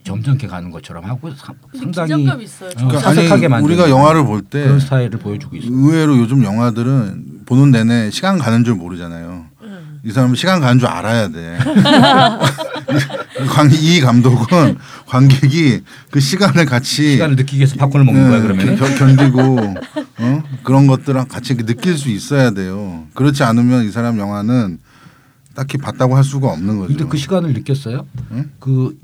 [0.06, 2.28] 점잖게 가는 것처럼 하고 사- 상당히.
[2.28, 2.36] 어,
[2.76, 5.72] 그러니까 사색하게 아니, 만드는 우리가 영화를 볼 때 그런 스타일을 보여주고 있어요.
[5.72, 9.46] 의외로 요즘 영화들은 보는 내내 시간 가는 줄 모르잖아요.
[9.62, 10.00] 음.
[10.04, 11.58] 이 사람은 시간 가는 줄 알아야 돼.
[13.50, 18.76] 관- 이 감독은 관객이 그 시간을 같이 시간을 느끼기 위해서 팝콘을 먹는 거야 네, 그러면.
[18.76, 19.40] 견- 견디고
[20.18, 20.42] 어?
[20.62, 23.04] 그런 것들랑 같이 느낄 수 있어야 돼요.
[23.14, 24.78] 그렇지 않으면 이 사람 영화는
[25.54, 26.88] 딱히 봤다고 할 수가 없는 거죠.
[26.94, 28.06] 근데 그 시간을 느꼈어요?
[28.32, 28.50] 응?
[28.60, 28.96] 그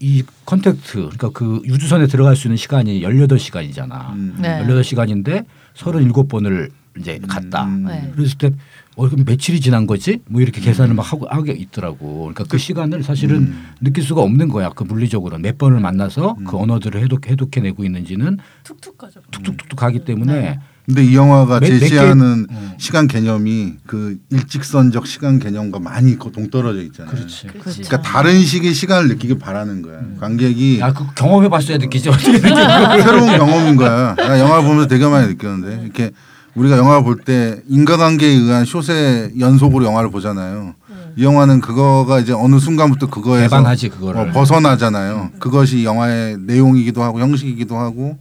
[0.00, 4.12] 이 컨택트 그러니까 그 우주선에 들어갈 수 있는 시간이 18시간이잖아.
[4.12, 4.36] 음.
[4.40, 4.62] 네.
[4.66, 7.64] 18시간인데 37번을 이제 갔다.
[7.64, 7.84] 음.
[7.84, 8.12] 네.
[8.14, 8.50] 그랬을 때
[8.96, 10.20] 어, 그럼 며칠이 지난 거지?
[10.26, 12.20] 뭐 이렇게 계산을 막 하고 하게 있더라고.
[12.20, 13.66] 그러니까 그 시간을 사실은 음.
[13.80, 14.70] 느낄 수가 없는 거야.
[14.70, 19.20] 그 물리적으로 몇 번을 만나서 그 언어들을 해독 해독해내고 있는지는 툭툭 가죠.
[19.30, 20.60] 툭툭툭 가기 때문에 네.
[20.86, 22.74] 근데 이 영화가 몇- 몇 개- 제시하는 어.
[22.78, 27.12] 시간 개념이 그 일직선적 시간 개념과 많이 거- 동떨어져 있잖아요.
[27.12, 27.48] 그렇지.
[27.48, 27.82] 그렇지.
[27.82, 29.98] 그러니까 다른 식의 시간을 느끼길 바라는 거야.
[30.20, 32.08] 관객이 야, 그 경험해 봤어야 느끼지
[33.02, 34.14] 새로운 경험인 거야.
[34.14, 36.12] 나 영화 보면서 되게 많이 느꼈는데 이렇게
[36.54, 40.74] 우리가 영화 볼 때 인과관계에 의한 숏의 연속으로 영화를 보잖아요.
[41.18, 44.20] 이 영화는 그거가 이제 어느 순간부터 그거에서 개방하지 그거를.
[44.20, 45.30] 어, 벗어나잖아요.
[45.40, 48.18] 그것이 영화의 내용이기도 하고 형식이기도 하고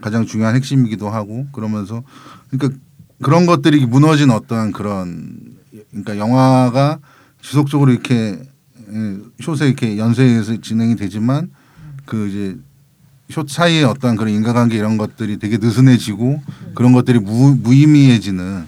[0.00, 2.02] 가장 중요한 핵심이기도 하고 그러면서
[2.50, 2.78] 그러니까
[3.22, 5.38] 그런 것들이 무너진 어떠한 그런
[5.90, 6.98] 그러니까 영화가
[7.42, 8.38] 지속적으로 이렇게
[8.92, 11.50] 예, 숏에 이렇게 연쇄해서 진행이 되지만
[12.04, 12.56] 그 이제
[13.30, 16.42] 숏 사이에 어떤 그런 인과관계 이런 것들이 되게 느슨해지고
[16.74, 18.66] 그런 것들이 무, 무의미해지는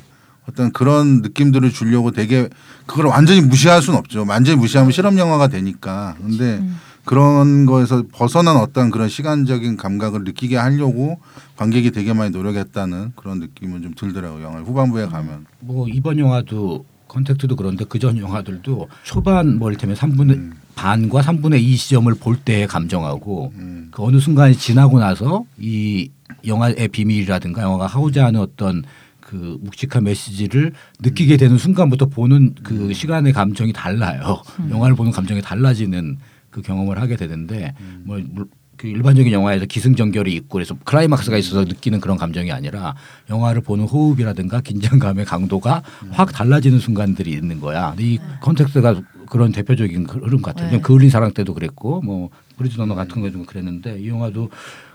[0.49, 2.49] 어떤 그런 느낌들을 주려고 되게
[2.87, 4.25] 그걸 완전히 무시할 수는 없죠.
[4.27, 6.17] 완전히 무시하면 실험 영화가 되니까.
[6.21, 6.65] 근데
[7.07, 11.21] 그런 거에서 벗어난 어떤 그런 시간적인 감각을 느끼게 하려고
[11.57, 14.43] 관객이 되게 많이 노력했다는 그런 느낌은 좀 들더라고요.
[14.43, 15.47] 영화 후반부에 가면.
[15.61, 22.13] 뭐 이번 영화도 컨택트도 그런데 그전 영화들도 초반 뭐 이를테면 3분의 반과 3분의 2 시점을
[22.17, 23.89] 볼 때의 감정하고 음.
[23.93, 26.11] 그 어느 순간이 지나고 나서 이
[26.45, 28.83] 영화의 비밀이라든가 영화가 하고자 하는 어떤
[29.21, 34.43] 그 묵직한 메시지를 느끼게 되는 순간부터 보는 그 시간의 감정이 달라요.
[34.71, 36.19] 영화를 보는 감정이 달라지는
[36.57, 38.47] 그 경험을 하게 되는데 뭐 물-
[38.79, 42.95] 그 일반적인 영화에서 기승전결이 있고 그래서 클라이막스가 있어서 느끼는 그런 감정이 아니라
[43.29, 47.91] 영화를 보는 호흡이라든가 긴장감의 강도가 확 달라지는 순간들이 있는 거야.
[47.91, 50.71] 근데 이 컨택트가 그런 대표적인 그 흐름 같아요.
[50.71, 50.81] 네.
[50.81, 54.49] 그을린 사랑 때도 그랬고 뭐 프리즈너스 같은 거도 그랬는데 이 영화도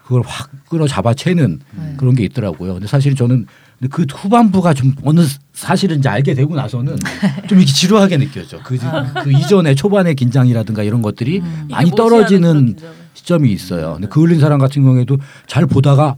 [0.03, 1.93] 그걸 확 끌어 잡아채는 네.
[1.97, 2.73] 그런 게 있더라고요.
[2.73, 3.45] 근데 사실 저는
[3.81, 6.95] 근데 그 후반부가 좀 어느 사실은 이제 알게 되고 나서는
[7.49, 8.59] 좀 이렇게 지루하게 느껴져.
[8.63, 8.77] 그,
[9.23, 11.67] 그 이전에 초반의 긴장이라든가 이런 것들이 음.
[11.69, 12.75] 많이 떨어지는.
[13.13, 13.93] 시점이 있어요.
[13.95, 16.15] 근데 그 흘린 사람 같은 경우에도 잘 보다가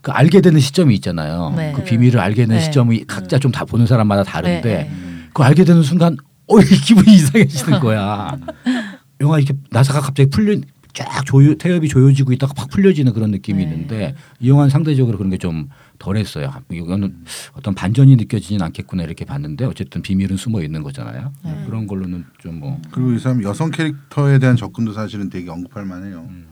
[0.00, 1.52] 그 알게 되는 시점이 있잖아요.
[1.54, 1.72] 네.
[1.76, 2.62] 그 비밀을 알게 되는 네.
[2.62, 4.90] 시점이 각자 좀 다 보는 사람마다 다른데 네,
[5.34, 8.34] 그 알게 되는 순간 어이 기분이 이상해지는 거야.
[9.20, 10.58] 영화 이렇게 나사가 갑자기 풀려
[10.94, 13.70] 쫙 조여 태엽이 조여지고 있다가 확 풀려지는 그런 느낌이 네.
[13.70, 15.68] 있는데 이 영화는 상대적으로 그런 게 좀
[16.02, 16.52] 덜했어요.
[16.70, 21.32] 이거는 어떤 반전이 느껴지진 않겠구나 이렇게 봤는데 어쨌든 비밀은 숨어 있는 거잖아요.
[21.44, 21.62] 네.
[21.66, 26.26] 그런 걸로는 좀 뭐 그리고 이 사람 여성 캐릭터에 대한 접근도 사실은 되게 언급할 만해요.
[26.28, 26.48] 음.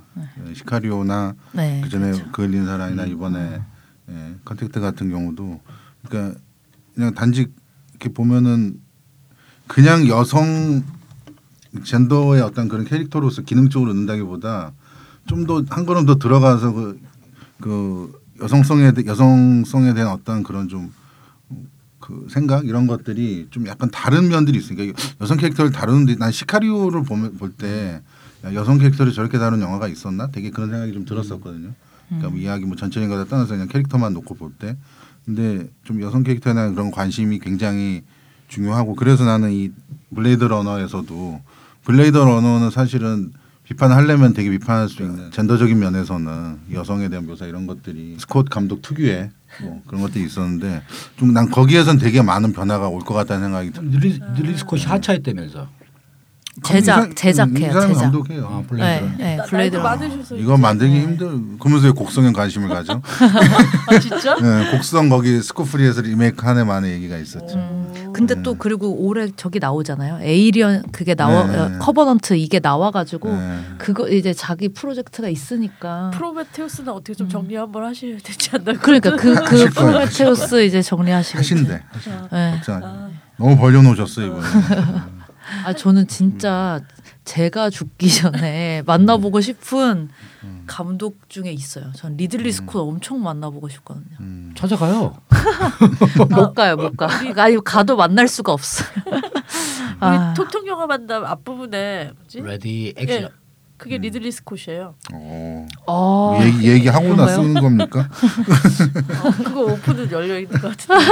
[0.49, 2.31] 예, 시카리오나 네, 그 전에 그렇죠.
[2.33, 3.61] 그을린 사랑이나 이번에
[4.11, 5.61] 예, 컨택트 같은 경우도
[6.09, 6.39] 그러니까
[6.95, 7.47] 그냥 단지
[7.91, 8.81] 이렇게 보면은
[9.67, 10.83] 그냥 여성
[11.85, 14.73] 젠더의 어떤 그런 캐릭터로서 기능적으로 넣는다기보다
[15.27, 17.01] 좀 더 한 걸음 더 들어가서 그,
[17.61, 20.91] 그 여성성에 대- 여성성에 대한 어떤 그런 좀
[22.01, 27.37] 그 생각 이런 것들이 좀 약간 다른 면들이 있으니까 여성 캐릭터를 다루는데 난 시카리오를 보면
[27.37, 28.01] 볼 때
[28.55, 30.27] 여성 캐릭터를 저렇게 다룬 영화가 있었나?
[30.29, 31.73] 되게 그런 생각이 좀 들었었거든요.
[32.09, 34.77] 그러니까 뭐 이야기 뭐 전체적인 거다 떠나서 그냥 캐릭터만 놓고 볼 때.
[35.27, 38.03] 근데 좀 여성 캐릭터에 대한 그런 관심이 굉장히
[38.49, 39.71] 중요하고 그래서 나는 이
[40.15, 41.41] 블레이드 러너에서도
[41.85, 43.31] 블레이드 러너는 사실은
[43.71, 49.31] 비판하려면 되게 비판할 수 있는 젠더적인 면에서는 여성에 대한 묘사 이런 것들이 스콧 감독 특유의
[49.63, 50.83] 뭐 그런 것들이 있었는데
[51.17, 53.85] 좀 난 거기에선 되게 많은 변화가 올 것 같다는 생각이 들.
[53.85, 55.69] 리들리 리들리 스콧이 하차했다면서
[56.63, 57.69] 제작 제작해요.
[57.69, 58.01] 이 사람 제작.
[58.03, 58.47] 감독해요.
[58.47, 59.77] 아, 네, 블레이드 네, 나- 블레이드.
[59.77, 61.01] 많으셔서 이거 만들기 네.
[61.03, 61.29] 힘들.
[61.59, 63.01] 그러면서 왜 곡성에 관심을 가죠?
[63.89, 64.35] 아 진짜?
[64.37, 67.57] 네, 곡성 거기 스콧 프리에서 리메이크 하네 마네 얘기가 있었죠.
[67.59, 68.11] 음.
[68.13, 70.19] 근데 또 그리고 올해 저기 나오잖아요.
[70.23, 71.57] 에이리언 그게 나와 네.
[71.59, 73.61] 어, 커버넌트 이게 나와가지고 네.
[73.79, 76.11] 그거 이제 자기 프로젝트가 있으니까.
[76.15, 78.73] 프로메테우스는 어떻게 좀 정리 한번 하셔야 되지 않나?
[78.81, 81.39] 그러니까 그그 거예요, 프로메테우스 이제 정리하시고.
[81.39, 81.83] 하신대.
[82.33, 82.53] 네.
[82.57, 84.43] 걱정 너무 벌려놓으셨어 이번에.
[85.65, 86.81] 아 저는 진짜
[87.25, 90.09] 제가 죽기 전에 만나보고 싶은
[90.67, 91.93] 감독 중에 있어요.
[91.95, 94.17] 전 리들리 스콧 엄청 만나보고 싶거든요.
[94.21, 94.53] 음.
[94.57, 95.17] 찾아가요.
[96.31, 97.09] 못 가요, 못 가.
[97.37, 98.89] 아니 가도 만날 수가 없어요.
[99.07, 99.21] 우리
[100.01, 100.35] 아.
[100.35, 102.41] 톡톡 영화 만남 앞부분에 뭐지?
[102.41, 103.23] ready action.
[103.23, 103.29] 예,
[103.77, 104.95] 그게 리들리 스콧이에요.
[105.13, 105.67] 어.
[105.87, 107.27] 어, 얘기 얘기하고 나?
[107.29, 108.09] 쓰는 겁니까?
[109.25, 111.05] 어, 그거 오픈은 열려 있는 것 같은데.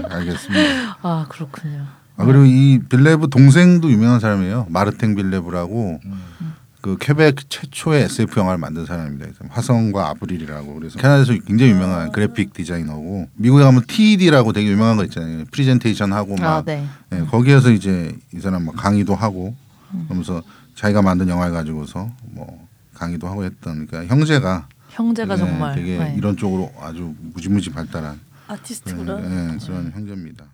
[0.00, 0.98] 네, 알겠습니다.
[1.02, 1.86] 아 그렇군요.
[2.16, 4.66] 아 그리고 이 빌뇌브 동생도 유명한 사람이에요.
[4.70, 6.00] 마르탱 빌뇌브라고
[6.80, 9.26] 그 퀘벡 최초의 SF 영화를 만든 사람입니다.
[9.48, 15.44] 화성과 아브릴이라고 그래서 캐나다에서 굉장히 유명한 그래픽 디자이너고 미국에 가면 TED라고 되게 유명한 거 있잖아요.
[15.50, 16.86] 프리젠테이션 하고 막 아 네.
[17.12, 19.54] 예, 거기에서 이제 이 사람 막 강의도 하고
[20.04, 20.42] 그러면서
[20.76, 26.14] 자기가 만든 영화를 가지고서 뭐 강의도 하고 했던 그러니까 형제가 형제가 예, 정말 되게 네.
[26.16, 29.18] 이런 쪽으로 아주 무지무지 발달한 아티스트구나.
[29.20, 29.24] 예,
[29.54, 30.44] 예, 그런 형제입니다.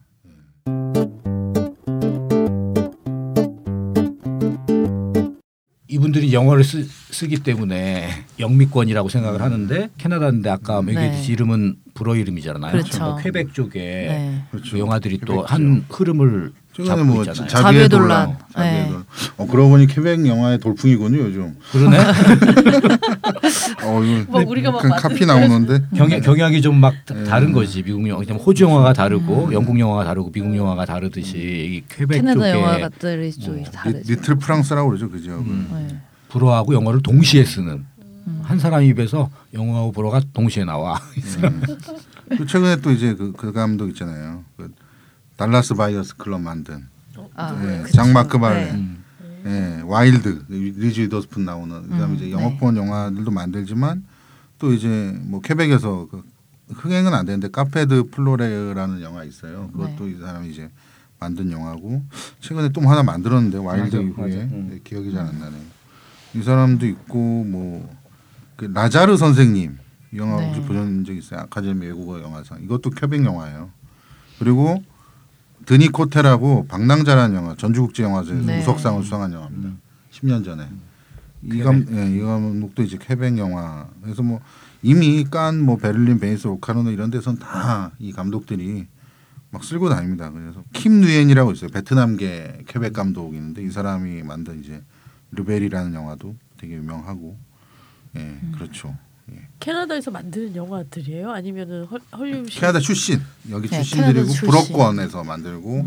[5.92, 10.92] 이분들이 영어를 쓰, 쓰기 때문에 영미권이라고 생각을 하는데 캐나다인데 아까 네.
[10.92, 12.72] 얘기했듯이 이름은 불어 이름이잖아요.
[12.72, 13.02] 그렇죠.
[13.02, 14.44] 뭐 퀘벡 쪽에 네.
[14.50, 15.42] 그 영화들이 또.
[15.42, 17.48] 한 흐름을 최근에 잡고 뭐 있잖아요.
[17.48, 18.38] 자비의 논란.
[18.52, 18.84] 자비의 네.
[18.86, 19.04] 논란.
[19.36, 21.56] 어, 그러고 보니 퀘벡 영화의 돌풍이군요 요즘.
[21.70, 21.98] 그러네.
[23.84, 25.82] 어, 이거 뭐 우리가 막 카피 나오는데.
[25.94, 27.24] 경향 경향이 좀막 네.
[27.24, 28.24] 다른 거지 미국 영화.
[28.24, 33.32] 그냥 호주 영화가 다르고 영국 영화가 다르고 미국 영화가 다르듯이 이 퀘벡 캐나다 쪽에 영화들이
[33.32, 34.12] 좀 리, 다르죠.
[34.12, 35.66] 리틀 프랑스라고 그러죠 그 지역은.
[35.72, 35.96] 네.
[36.28, 37.84] 불어하고 영어를 동시에 쓰는
[38.42, 40.98] 한 사람 입에서 영어하고 불어가 동시에 나와.
[42.38, 44.44] 또 최근에 또 이제 그, 그 감독 있잖아요.
[44.56, 44.72] 그
[45.36, 46.86] 달라스 바이어스 클럽 만든
[47.34, 47.92] 아, 예, 그쵸.
[47.92, 48.70] 장마크 발레, 네.
[48.72, 49.04] 음.
[49.44, 52.32] 예, 와일드, 리즈 위더스푼 나오는 그다음에 음, 이제 네.
[52.32, 54.04] 영어권 영화들도 만들지만
[54.58, 56.22] 또 이제 뭐 퀘벡에서 그
[56.74, 59.68] 흥행은 안 되는데 카페 드 플로르라는 영화 있어요.
[59.72, 60.12] 그것도 네.
[60.12, 60.70] 이 사람이 이제
[61.18, 62.02] 만든 영화고
[62.40, 64.54] 최근에 또 하나 만들었는데 와일드 맞아, 이후에 맞아.
[64.54, 64.68] 음.
[64.70, 65.60] 네, 기억이 잘 안 나네요.
[66.34, 67.90] 이 사람도 있고 뭐
[68.56, 69.78] 그 라자르 선생님
[70.12, 70.46] 이 영화 네.
[70.46, 71.40] 혹시 보신 적 있어요?
[71.40, 73.70] 아카데미 외국어 영화상 이것도 퀘벡 영화예요.
[74.38, 74.82] 그리고
[75.66, 78.60] 드니 코테라고 방랑자라는 영화 전주국제영화제에서 네.
[78.60, 79.70] 우석상을 수상한 영화입니다.
[80.10, 80.68] 10년 전에
[81.44, 84.40] 이, 감, 예, 이 감독도 이제 퀘벡 영화 그래서 뭐
[84.82, 88.86] 이미 칸 뭐 베를린 베니스 로카르노 이런 데선 다 이 감독들이
[89.50, 90.30] 막 쓸고 다닙니다.
[90.30, 91.70] 그래서 킴 누엔이라고 있어요.
[91.70, 94.82] 베트남계 퀘벡 감독이 있는데 이 사람이 만든 이제
[95.32, 97.36] 르벨이라는 영화도 되게 유명하고
[98.16, 98.94] 예 그렇죠.
[99.32, 99.36] 예.
[99.60, 101.30] 캐나다에서 만드는 영화들이에요?
[101.30, 103.20] 아니면은 헐- 헐리우드 캐나다 출신
[103.50, 104.48] 여기 네, 출신들이고 캐나다 출신.
[104.48, 105.86] 불어권에서 만들고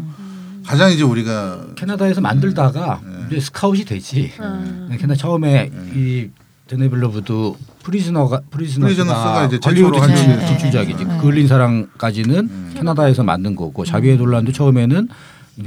[0.65, 3.25] 가장 이제 우리가 캐나다에서 만들다가 네.
[3.27, 4.31] 이제 스카웃이 되지.
[4.39, 4.87] 아.
[4.91, 6.29] 캐나다 처음에 이
[6.67, 11.05] 드니 빌뇌브도 프리즈너가 프리즈너스가 프리즈너스가 이제 헐리우드 진출, 진출작이지.
[11.05, 11.17] 네.
[11.21, 12.71] 그을린 사랑까지는 음.
[12.75, 15.07] 캐나다에서 만든 거고 자비에 돌란도 처음에는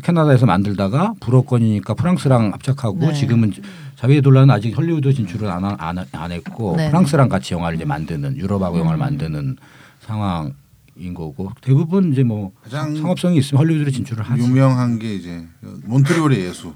[0.02, 3.12] 캐나다에서 만들다가 불어권이니까 프랑스랑 합작하고 네.
[3.14, 3.52] 지금은
[3.98, 6.88] 자비에 돌란은 아직 헐리우드 진출을 안, 하- 안, 하- 안 했고 네.
[6.88, 9.00] 프랑스랑 같이 영화를 이제 만드는 유럽하고 영화를 음.
[9.00, 9.56] 만드는
[10.00, 10.54] 상황
[11.00, 14.42] 인 거고 대부분 이제 뭐 가장 상업성이 있으면 헐리우드로 진출을 하지.
[14.42, 15.46] 유명한 게 이제
[15.84, 16.74] 몬트리올의 예수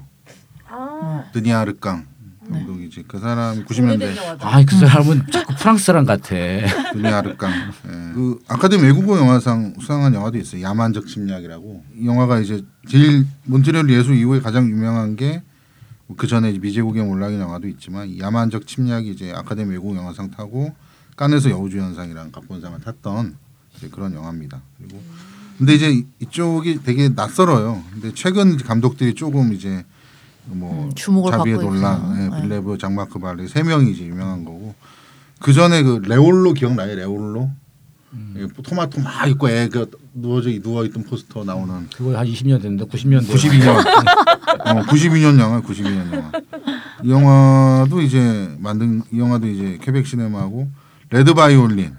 [0.69, 2.05] 아, 드니아 르깡
[2.49, 4.47] 감독이지 그 사람이 오래된 90년대 영화들.
[4.47, 6.29] 아니 그 사람은 자꾸 프랑스 사람 같아.
[6.93, 8.13] 드니아 르깡 예.
[8.13, 14.13] 그 아카데미 외국어 영화상 수상한 영화도 있어요 야만적 침략이라고 이 영화가 이제 제일 몬트리올 예수
[14.13, 15.41] 이후에 가장 유명한 게
[16.17, 20.73] 그 전에 미제국의 몰락인 영화도 있지만 이 야만적 침략이 이제 아카데미 외국 영화상 타고
[21.15, 23.37] 깐에서 여우주연상이랑 각본상을 탔던
[23.77, 24.61] 이제 그런 영화입니다.
[24.77, 25.01] 그리고
[25.57, 27.83] 근데 이제 이쪽이 되게 낯설어요.
[27.93, 29.85] 근데 최근 감독들이 조금 이제
[30.45, 32.15] 뭐 음, 주목을 자비의 논란.
[32.17, 32.41] 예, 네.
[32.41, 34.75] 빌레브, 장마크 발레 세 명이 이제 유명한 거고
[35.39, 36.95] 그 전에 그 레올로 기억나요?
[36.95, 37.49] 레올로
[38.35, 41.87] 예, 토마토 막 있고 애그 누워져 누워 있던 포스터 나오는.
[41.95, 43.77] 그거 한 20년 됐는데 90년대 92년.
[44.65, 46.31] 어, 92년 영화 92년 영화
[47.03, 50.69] 이 영화도 이제 만든 이 영화도 이제 퀘벡 시네마하고
[51.09, 51.95] 레드 바이올린.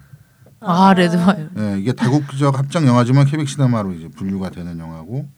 [0.61, 1.48] 아 레드 바이오.
[1.59, 5.29] 예, 이게 다국적 합작 영화지만 퀘벡 시네마로 이제 분류가 되는 영화고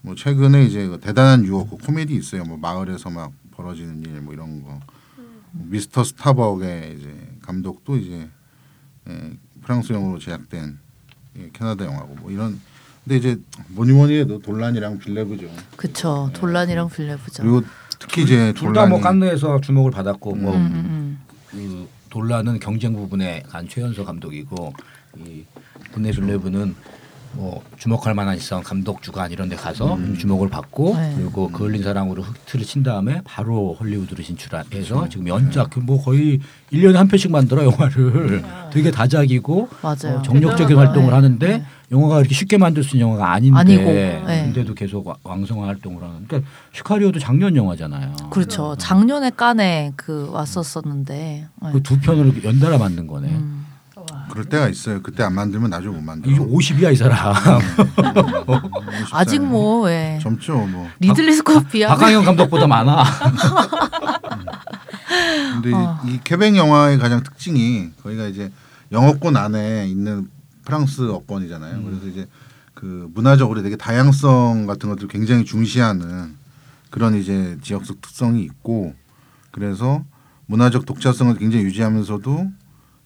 [0.00, 2.44] 뭐 최근에 이제 그 대단한 유혹 그 코미디 있어요.
[2.44, 4.80] 뭐 마을에서 막 벌어지는 일 뭐 이런 거.
[5.52, 8.28] 미스터 스타벅의 이제 감독도 이제
[9.08, 10.87] 예, 프랑스 영어로 제작된 예,
[11.52, 12.60] 캐나다 영화고 뭐 이런
[13.04, 15.48] 근데 이제 뭐니 뭐니 해도 돌란이랑 빌뇌브죠.
[15.76, 16.30] 그쵸.
[16.34, 17.42] 돌란이랑 빌레브죠.
[17.42, 17.62] 그리고
[17.98, 21.18] 특히 이제 둘다뭐 돌란이 깐느에서 주목을 받았고 뭐 음, 음,
[21.50, 24.72] 그 돌란은 경쟁 부분에 간 최연소 감독이고
[25.18, 25.44] 이
[25.94, 26.74] 드네빌레브는
[27.38, 31.14] 뭐 주목할 만한 있어 감독 주간 이런 데 가서 주목을 받고 네.
[31.16, 36.40] 그리고 그 흘린 사랑으로 흑트를 친 다음에 바로 헐리우드로 진출해서 지금 연작 그뭐 거의
[36.72, 40.16] 1년에 한 편씩 만들어 영화를 되게 다작이고 맞아요.
[40.18, 40.80] 어, 정력적인 대단하다.
[40.80, 41.14] 활동을 네.
[41.14, 41.64] 하는데 네.
[41.92, 44.42] 영화가 이렇게 쉽게 만들 수 있는 영화가 아닌데 아니고, 네.
[44.46, 48.14] 근데도 계속 와- 왕성한 활동을 하는 그러니까 시카리오도 작년 영화잖아요.
[48.30, 48.74] 그렇죠.
[48.78, 51.46] 작년에 깐에 그 왔었었는데.
[51.62, 51.72] 네.
[51.72, 53.28] 그두 편을 연달아 만든 거네.
[53.28, 53.64] 음.
[54.38, 55.02] 그럴 때가 있어요.
[55.02, 56.32] 그때 안 만들면 나중에 못 만들어.
[56.32, 57.34] 이게 50이야 이 사람.
[59.10, 60.20] 아직 뭐 예.
[60.22, 60.88] 젊죠 뭐.
[61.00, 61.88] 리들리 비하.
[61.88, 63.02] 박강현 감독보다 많아.
[65.54, 65.98] 근데 어.
[66.06, 68.52] 이 퀘벡 영화의 가장 특징이 거기가 이제
[68.92, 70.30] 영어권 안에 있는
[70.64, 71.82] 프랑스 어권이잖아요.
[71.82, 72.28] 그래서 이제
[72.74, 76.36] 그 문화적으로 되게 다양성 같은 것들 굉장히 중시하는
[76.90, 78.94] 그런 이제 지역적 특성이 있고
[79.50, 80.04] 그래서
[80.46, 82.52] 문화적 독자성을 굉장히 유지하면서도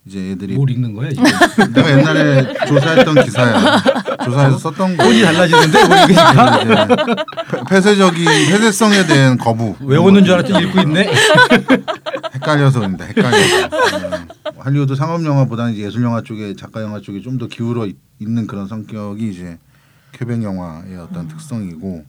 [0.04, 1.24] 이제 애들이 뭘 읽는 거야 지금?
[1.72, 3.82] 내가 옛날에 조사했던 기사야.
[4.24, 5.04] 조사해서 썼던 거.
[5.04, 6.74] 톤이 달라지는데 뭐 읽으니까 이제
[7.50, 9.76] 폐- 폐쇄적인 폐쇄성에 대한 거부.
[9.80, 11.08] 외우는 줄 알았더니 읽고 있네.
[12.34, 13.04] 헷갈려서 그런다.
[13.14, 13.66] 헷갈려서.
[14.16, 14.28] 음.
[14.58, 18.66] 할리우드 상업 영화보다는 이제 예술 영화 쪽에 작가 영화 쪽에 좀더 기울어 있- 있는 그런
[18.66, 19.58] 성격이 이제
[20.12, 22.04] 퀘벡 영화의 어떤 특성이고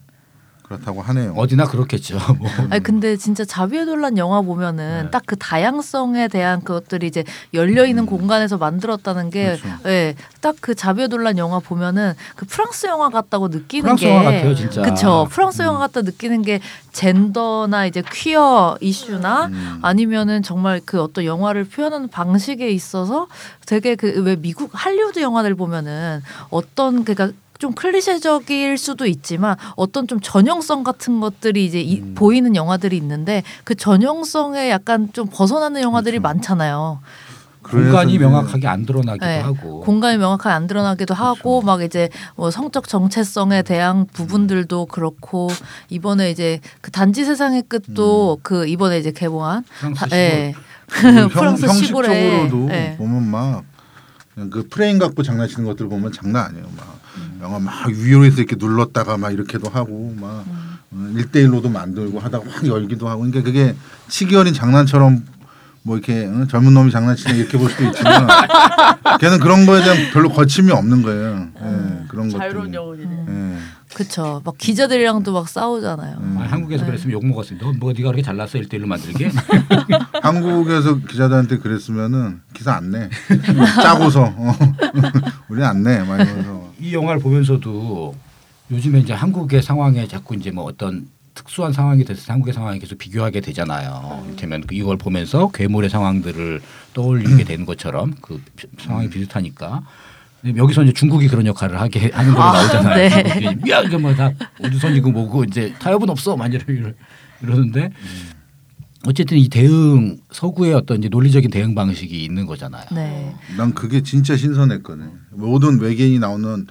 [0.73, 1.33] 그렇다고 하네요.
[1.37, 2.17] 어디나 그렇겠죠.
[2.39, 2.49] 뭐.
[2.69, 5.11] 아니 근데 진짜 자비의 논란 영화 보면은 네.
[5.11, 9.67] 딱그 다양성에 대한 것들이 이제 열려 있는 공간에서 만들었다는 게, 그렇죠.
[9.87, 14.23] 예, 딱 그 자비의 논란 영화 보면은 그 프랑스 영화 같다고 느끼는 프랑스 게, 영화
[14.23, 14.81] 같아요, 진짜.
[14.81, 15.27] 그쵸.
[15.29, 16.59] 프랑스 영화 같다 느끼는 게
[16.93, 19.79] 젠더나 이제 퀴어 이슈나 음.
[19.81, 23.27] 아니면은 정말 그 어떤 영화를 표현하는 방식에 있어서
[23.65, 27.29] 되게 그 왜 미국 할리우드 영화들 보면은 어떤 그니까
[27.63, 32.13] 좀 클리셰적일 수도 있지만 어떤 좀 전형성 같은 것들이 이제 이- 음.
[32.13, 36.23] 보이는 영화들이 있는데 그 전형성에 약간 좀 벗어나는 영화들이 그렇죠.
[36.23, 36.99] 많잖아요.
[37.61, 39.39] 공간이 명확하게 안 드러나기도 네.
[39.39, 39.79] 하고.
[39.79, 41.65] 공간이 명확하게 안 드러나기도 하고 그렇죠.
[41.65, 45.49] 막 이제 뭐 성적 정체성에 대한 부분들도 그렇고
[45.87, 50.17] 이번에 이제 그 단지 세상의 끝도 그 이번에 이제 개봉한 프랑스 다- 시골.
[50.19, 50.53] 예.
[50.87, 52.95] 그 프랑스 형, 시골에 형식적으로도 예.
[52.97, 53.63] 보면 막
[54.49, 56.65] 그 프레임 갖고 장난치는 것들 보면 장난 아니에요.
[56.75, 56.99] 막
[57.43, 60.45] 영화 막 위로해서 이렇게 눌렀다가 막 이렇게도 하고 막
[60.93, 61.13] 음.
[61.17, 63.75] 일대일로도 만들고 하다가 확 열기도 하고 그러니까 그게
[64.07, 65.25] 치기 어린 장난처럼
[65.81, 66.47] 뭐 이렇게 응?
[66.47, 68.27] 젊은 놈이 장난치냐 이렇게 볼 수도 있지만
[69.19, 71.47] 걔는 그런 거에 대한 별로 거침이 없는 거예요.
[71.61, 72.39] 예, 그런 것들.
[72.39, 73.11] 자유로운 영혼이네.
[73.27, 73.59] 음.
[73.59, 73.83] 예.
[73.93, 74.41] 그쵸.
[74.45, 76.17] 막 기자들이랑도 막 싸우잖아요.
[76.21, 76.37] 음.
[76.39, 76.91] 아, 한국에서 네.
[76.91, 77.59] 그랬으면 욕 먹었어요.
[77.59, 79.29] 너뭐 네가 그렇게 잘났어 일대일로 만들게?
[80.23, 83.09] 한국에서 기자들한테 그랬으면은 기사 안 내.
[83.83, 84.55] 짜고서 어.
[85.49, 85.99] 우리 안 내.
[85.99, 86.62] 막 이러면서.
[86.83, 88.13] 이 영화를 보면서도
[88.69, 93.39] 요즘에 이제 한국의 상황에 자꾸 이제 뭐 어떤 특수한 상황이 돼서 한국의 상황이 계속 비교하게
[93.39, 94.21] 되잖아요.
[94.25, 96.61] 이를테면 그 이걸 보면서 괴물의 상황들을
[96.93, 99.81] 떠올리게 되는 것처럼 그 비- 상황이 비슷하니까
[100.57, 103.09] 여기서 이제 중국이 그런 역할을 하게 하는 걸로 아, 나오잖아요.
[103.09, 103.57] 네.
[103.69, 106.35] 야 이거 뭐다 우주선이고 뭐고 이제 타협은 없어
[106.73, 106.91] 이러-
[107.41, 107.91] 이러는데
[109.05, 112.83] 어쨌든 이 대응 서구의 어떤 이제 논리적인 대응 방식이 있는 거잖아요.
[112.93, 113.33] 네.
[113.57, 115.09] 난 그게 진짜 신선했거든.
[115.31, 116.65] 모든 외계인이 나오는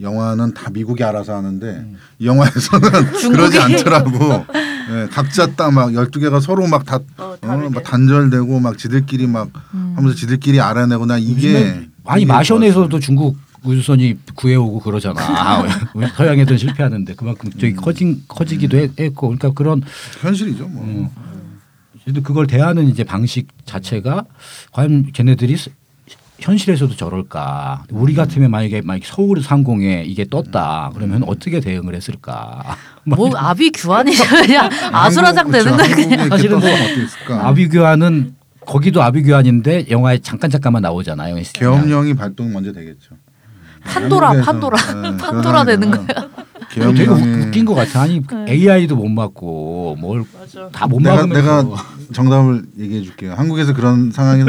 [0.00, 1.86] 영화는 다 미국이 알아서 하는데
[2.18, 2.90] 이 영화에서는
[3.32, 4.44] 그러지 않더라고.
[4.88, 7.70] 예, 각자 딱막 12개가 서로 막다 어, 어.
[7.72, 9.48] 막 단절되고 막 지들끼리 막
[9.94, 15.64] 하면서 지들끼리 알아내고 나 이게 아니 마션에서도 중국 우주선이 구해오고 그러잖아.
[16.16, 19.82] 서양에서는 실패하는데 그만큼 저기 커진 커지기도 했- 했고 그러니까 그런
[20.20, 20.68] 현실이죠.
[20.68, 21.10] 뭐.
[22.06, 22.12] 음.
[22.12, 24.24] 근데 그걸 대하는 이제 방식 자체가
[24.72, 25.70] 과연 걔네들이 스-
[26.38, 27.84] 현실에서도 저럴까?
[27.90, 32.76] 우리 같으면 만약에 만약 서울 상공에 이게 떴다 그러면 어떻게 대응을 했을까?
[33.04, 36.28] 뭐 아비 규환이 그냥 아수라장 되는 거야 그냥.
[36.28, 37.48] 사실은 뭐 어떻게 있을까?
[37.48, 38.34] 아비 규환은
[38.66, 41.36] 거기도 아비 규환인데 영화에 잠깐 잠깐만 나오잖아요.
[41.54, 43.14] 계엄령이 발동 먼저 되겠죠.
[43.84, 46.06] 판도라 판도라 예, 판도라 되는 거야.
[46.72, 48.02] 되게 웃- 웃긴 것 같아.
[48.02, 50.68] 아니 AI도 못 맞고 뭘 맞아.
[50.72, 51.64] 다못 내가 막으면 내가
[52.12, 53.34] 정답을 얘기해 줄게요.
[53.34, 54.44] 한국에서 그런 상황이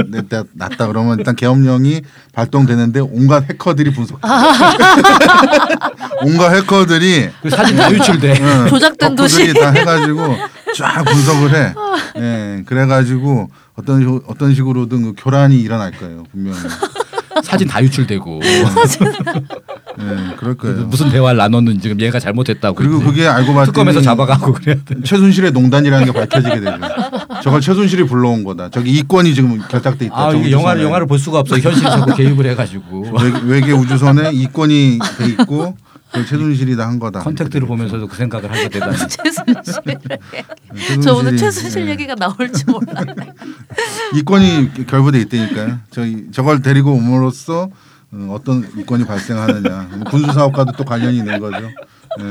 [0.53, 2.01] 났다 그러면 일단 계엄령이
[2.33, 4.19] 발동되는데 온갖 해커들이 분석.
[6.23, 8.37] 온갖 해커들이 그 사진 다 유출돼.
[8.41, 9.53] 응, 조작된 도시.
[9.53, 10.35] 다 해가지고
[10.77, 11.73] 쫙 분석을 해.
[12.17, 16.57] 예, 그래가지고 어떤 식- 어떤 식으로든 그 교란이 일어날 거예요 분명히.
[17.43, 18.41] 사진 다 유출되고
[19.99, 20.85] 예, 그럴 거예요.
[20.87, 22.75] 무슨 대화를 나눴는지 지금 얘가 잘못했다고.
[22.75, 24.95] 그리고 그게 알고 봤더니 특검에서 잡아가고 그래야 돼.
[25.03, 26.77] 최순실의 농단이라는 게 밝혀지게 되죠.
[27.43, 28.69] 저걸 최순실이 불러온 거다.
[28.69, 30.15] 저기 이권이 지금 결탁돼 있다.
[30.27, 30.83] 아저 이게 영화를.
[30.83, 31.57] 영화를 볼 수가 없어.
[31.57, 33.07] 현실에 자꾸 개입을 해가지고
[33.45, 35.86] 외- 외계 우주선에 이권이 돼 있고 그
[36.25, 37.19] 최순실이 다 한 거다.
[37.21, 38.91] 컨택트를 보면서도 그 생각을 하게 되다.
[39.07, 41.01] 최순실.
[41.03, 41.91] 저 오늘 최순실 예.
[41.91, 43.03] 얘기가 나올지 몰라.
[44.15, 45.79] 이권이 결부돼 있다니까요.
[45.91, 47.69] 저희 저걸 데리고 옴으로써
[48.11, 49.87] 어, 어떤 이권이 발생하느냐.
[49.97, 51.69] 뭐 군수 사업과도 또 관련이 있는 거죠.
[52.19, 52.23] 예.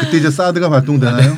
[0.00, 1.36] 그때 이제 사드가 발동되나요?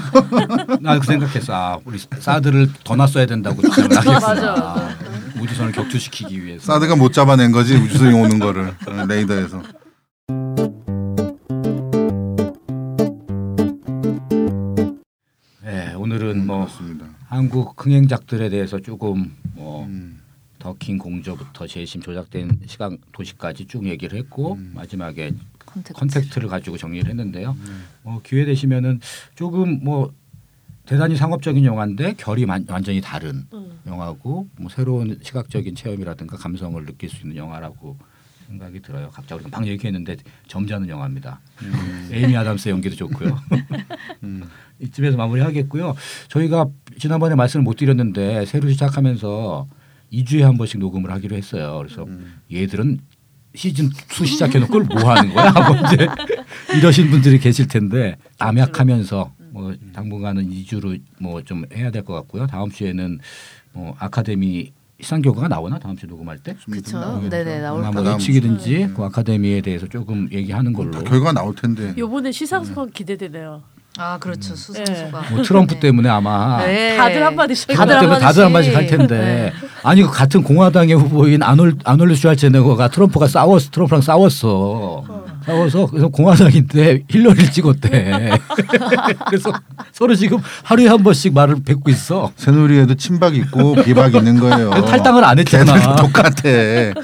[0.80, 1.52] 나 그 생각했어.
[1.52, 4.18] 아, 우리 사드를 더 놨어야 된다고 생각을 하겠구나.
[4.34, 4.96] 맞아,
[5.40, 6.64] 우주선을 격추시키기 위해서.
[6.72, 9.62] 사드가 못 잡아낸 거지 우주선이 오는 거를 어, 레이더에서.
[16.14, 17.07] 오늘은 뭐 그렇습니다.
[17.27, 20.20] 한국 흥행작들에 대해서 조금 뭐 음.
[20.61, 24.70] 더킹 공조부터 재심 조작된 시간 도시까지 쭉 얘기를 했고 음.
[24.77, 25.33] 마지막에
[25.66, 25.92] 컨택트.
[25.94, 27.57] 컨택트를 가지고 정리를 했는데요.
[28.05, 29.00] 어, 기회 되시면은
[29.35, 30.12] 조금 뭐
[30.87, 33.81] 대단히 상업적인 영화인데 결이 만- 완전히 다른 음.
[33.85, 37.96] 영화고 뭐 새로운 시각적인 체험이라든가 감성을 느낄 수 있는 영화라고
[38.46, 39.11] 생각이 들어요.
[39.11, 40.16] 각자 우리가 막 얘기했는데
[40.48, 41.40] 점잖은 영화입니다.
[42.11, 43.38] 에이미 아담스 연기도 좋고요.
[44.22, 44.42] 음.
[44.80, 45.94] 이쯤에서 마무리하겠고요.
[46.28, 46.66] 저희가
[46.98, 49.66] 지난번에 말씀을 못 드렸는데 새로 시작하면서
[50.12, 51.78] 2주에 한 번씩 녹음을 하기로 했어요.
[51.83, 52.40] 그래서 음.
[52.52, 52.98] 얘들은
[53.54, 55.50] 시즌 2 시작해놓고 뭐 하는 거야?
[55.50, 56.06] 하고 이제
[56.77, 62.46] 이러신 분들이 계실 텐데 암약하면서 뭐 당분간은 2주로 뭐 좀 해야 될 것 같고요.
[62.48, 63.21] 다음 주에는
[63.73, 66.57] 뭐 아카데미 시상교과가 나오나 다음 주 녹음할 때?
[66.71, 67.21] 그쵸.
[67.29, 67.83] 네네 나올.
[67.90, 70.92] 뭐 예측이든지 그 아카데미에 대해서 조금 얘기하는 걸로.
[70.92, 71.95] 다 결과가 나올 텐데.
[71.99, 73.63] 요번에 시상식은 기대되네요.
[73.97, 75.23] 아 그렇죠 수상소가.
[75.31, 76.97] 뭐 트럼프 때문에 아마 네.
[76.97, 78.99] 다들 한마디씩 다들 때문에 다들 한마디씩 할 한마디씩.
[79.09, 79.53] 텐데
[79.85, 85.05] 아니 그 같은 공화당의 후보인 아놀 아놀드 슈왈체네거가 트럼프가 싸웠 트럼프랑 싸웠어
[85.47, 88.31] 싸워서 그래서 공화당인데 힐러리를 찍었대
[89.27, 89.53] 그래서
[89.92, 94.71] 서로 지금 하루에 한 번씩 말을 뱉고 있어 새누리에도 친박 있고 비박 있는 거예요.
[94.85, 95.97] 탈당을 안 했잖아.
[95.97, 96.42] 똑같아.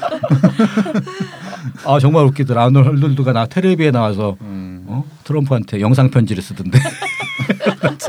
[1.85, 4.85] 아 정말 웃기더라 아놀드가 나 텔레비에 나와서 음.
[4.87, 5.05] 어?
[5.25, 6.79] 트럼프한테 영상 편지를 쓰던데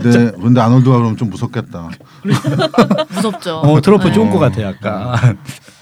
[0.02, 1.90] 근데 근데 아놀드가 그러면 좀 무섭겠다.
[3.10, 3.58] 무섭죠.
[3.60, 5.38] 어 트럼프 좋은 것 같아 약간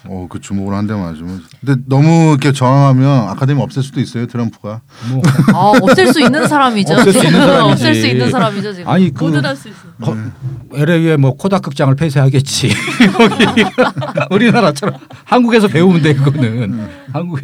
[0.05, 1.41] 어, 그 주목을 한대 맞으면.
[1.63, 4.81] 근데 너무 이렇게 저항하면 아카데미 없앨 수도 있어요, 트럼프가.
[5.09, 5.21] 뭐
[5.53, 6.93] 아 없앨 수 있는 사람이죠.
[6.93, 7.71] 없앨 수 있는 사람이지.
[7.73, 8.89] 없앨 수 있는 사람이죠 지금.
[8.89, 9.77] 아니 그 뭐든 할수 있어.
[10.01, 10.15] 거-
[10.73, 12.69] LA에 뭐 코닥 극장을 폐쇄하겠지.
[14.31, 14.95] 우리나라처럼
[15.25, 16.87] 한국에서 배우면 돼 그거는.
[17.13, 17.39] 한국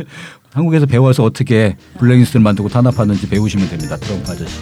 [0.54, 3.98] 한국에서 배워서 어떻게 블랙리스트를 만들고 탄압하는지 배우시면 됩니다.
[3.98, 4.60] 트럼프 아저씨.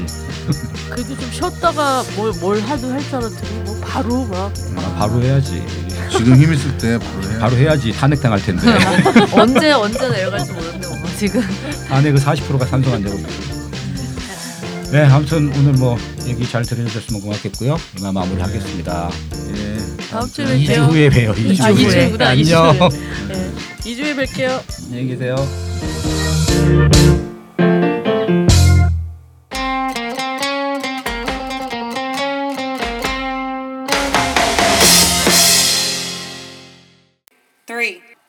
[0.89, 5.63] 그래도 좀 쉬었다가 뭘, 뭘 하도 할줄 알았더니 뭐 바로 막 아, 바로 해야지.
[6.09, 7.39] 지금 힘 있을 때 바로 해.
[7.39, 7.82] 바로 해야지.
[7.91, 8.61] 탄핵 당할 텐데.
[9.33, 11.41] 언제 언제 내려갈지 모르는데 뭐 지금.
[11.89, 13.17] 탄핵의 40%가 찬성한다고.
[14.91, 17.77] 네, 아무튼 오늘 뭐 얘기 잘 들려주셨으면 고맙겠고요.
[17.99, 19.09] 이만 마무리하겠습니다.
[19.55, 19.77] 예.
[20.11, 20.89] 다음 주에 2주 뵐게요.
[20.89, 21.33] 후에 봬요.
[21.33, 21.81] 2주 아, 후에.
[21.81, 22.77] 이주 후구나, 이주 안녕.
[22.77, 22.89] 후에.
[23.29, 23.51] 네.
[23.79, 24.61] 2주에 뵐게요.
[24.85, 25.35] 안녕히 계세요.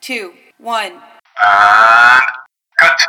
[0.05, 0.91] two, one.
[0.91, 2.21] And
[2.79, 2.99] cut.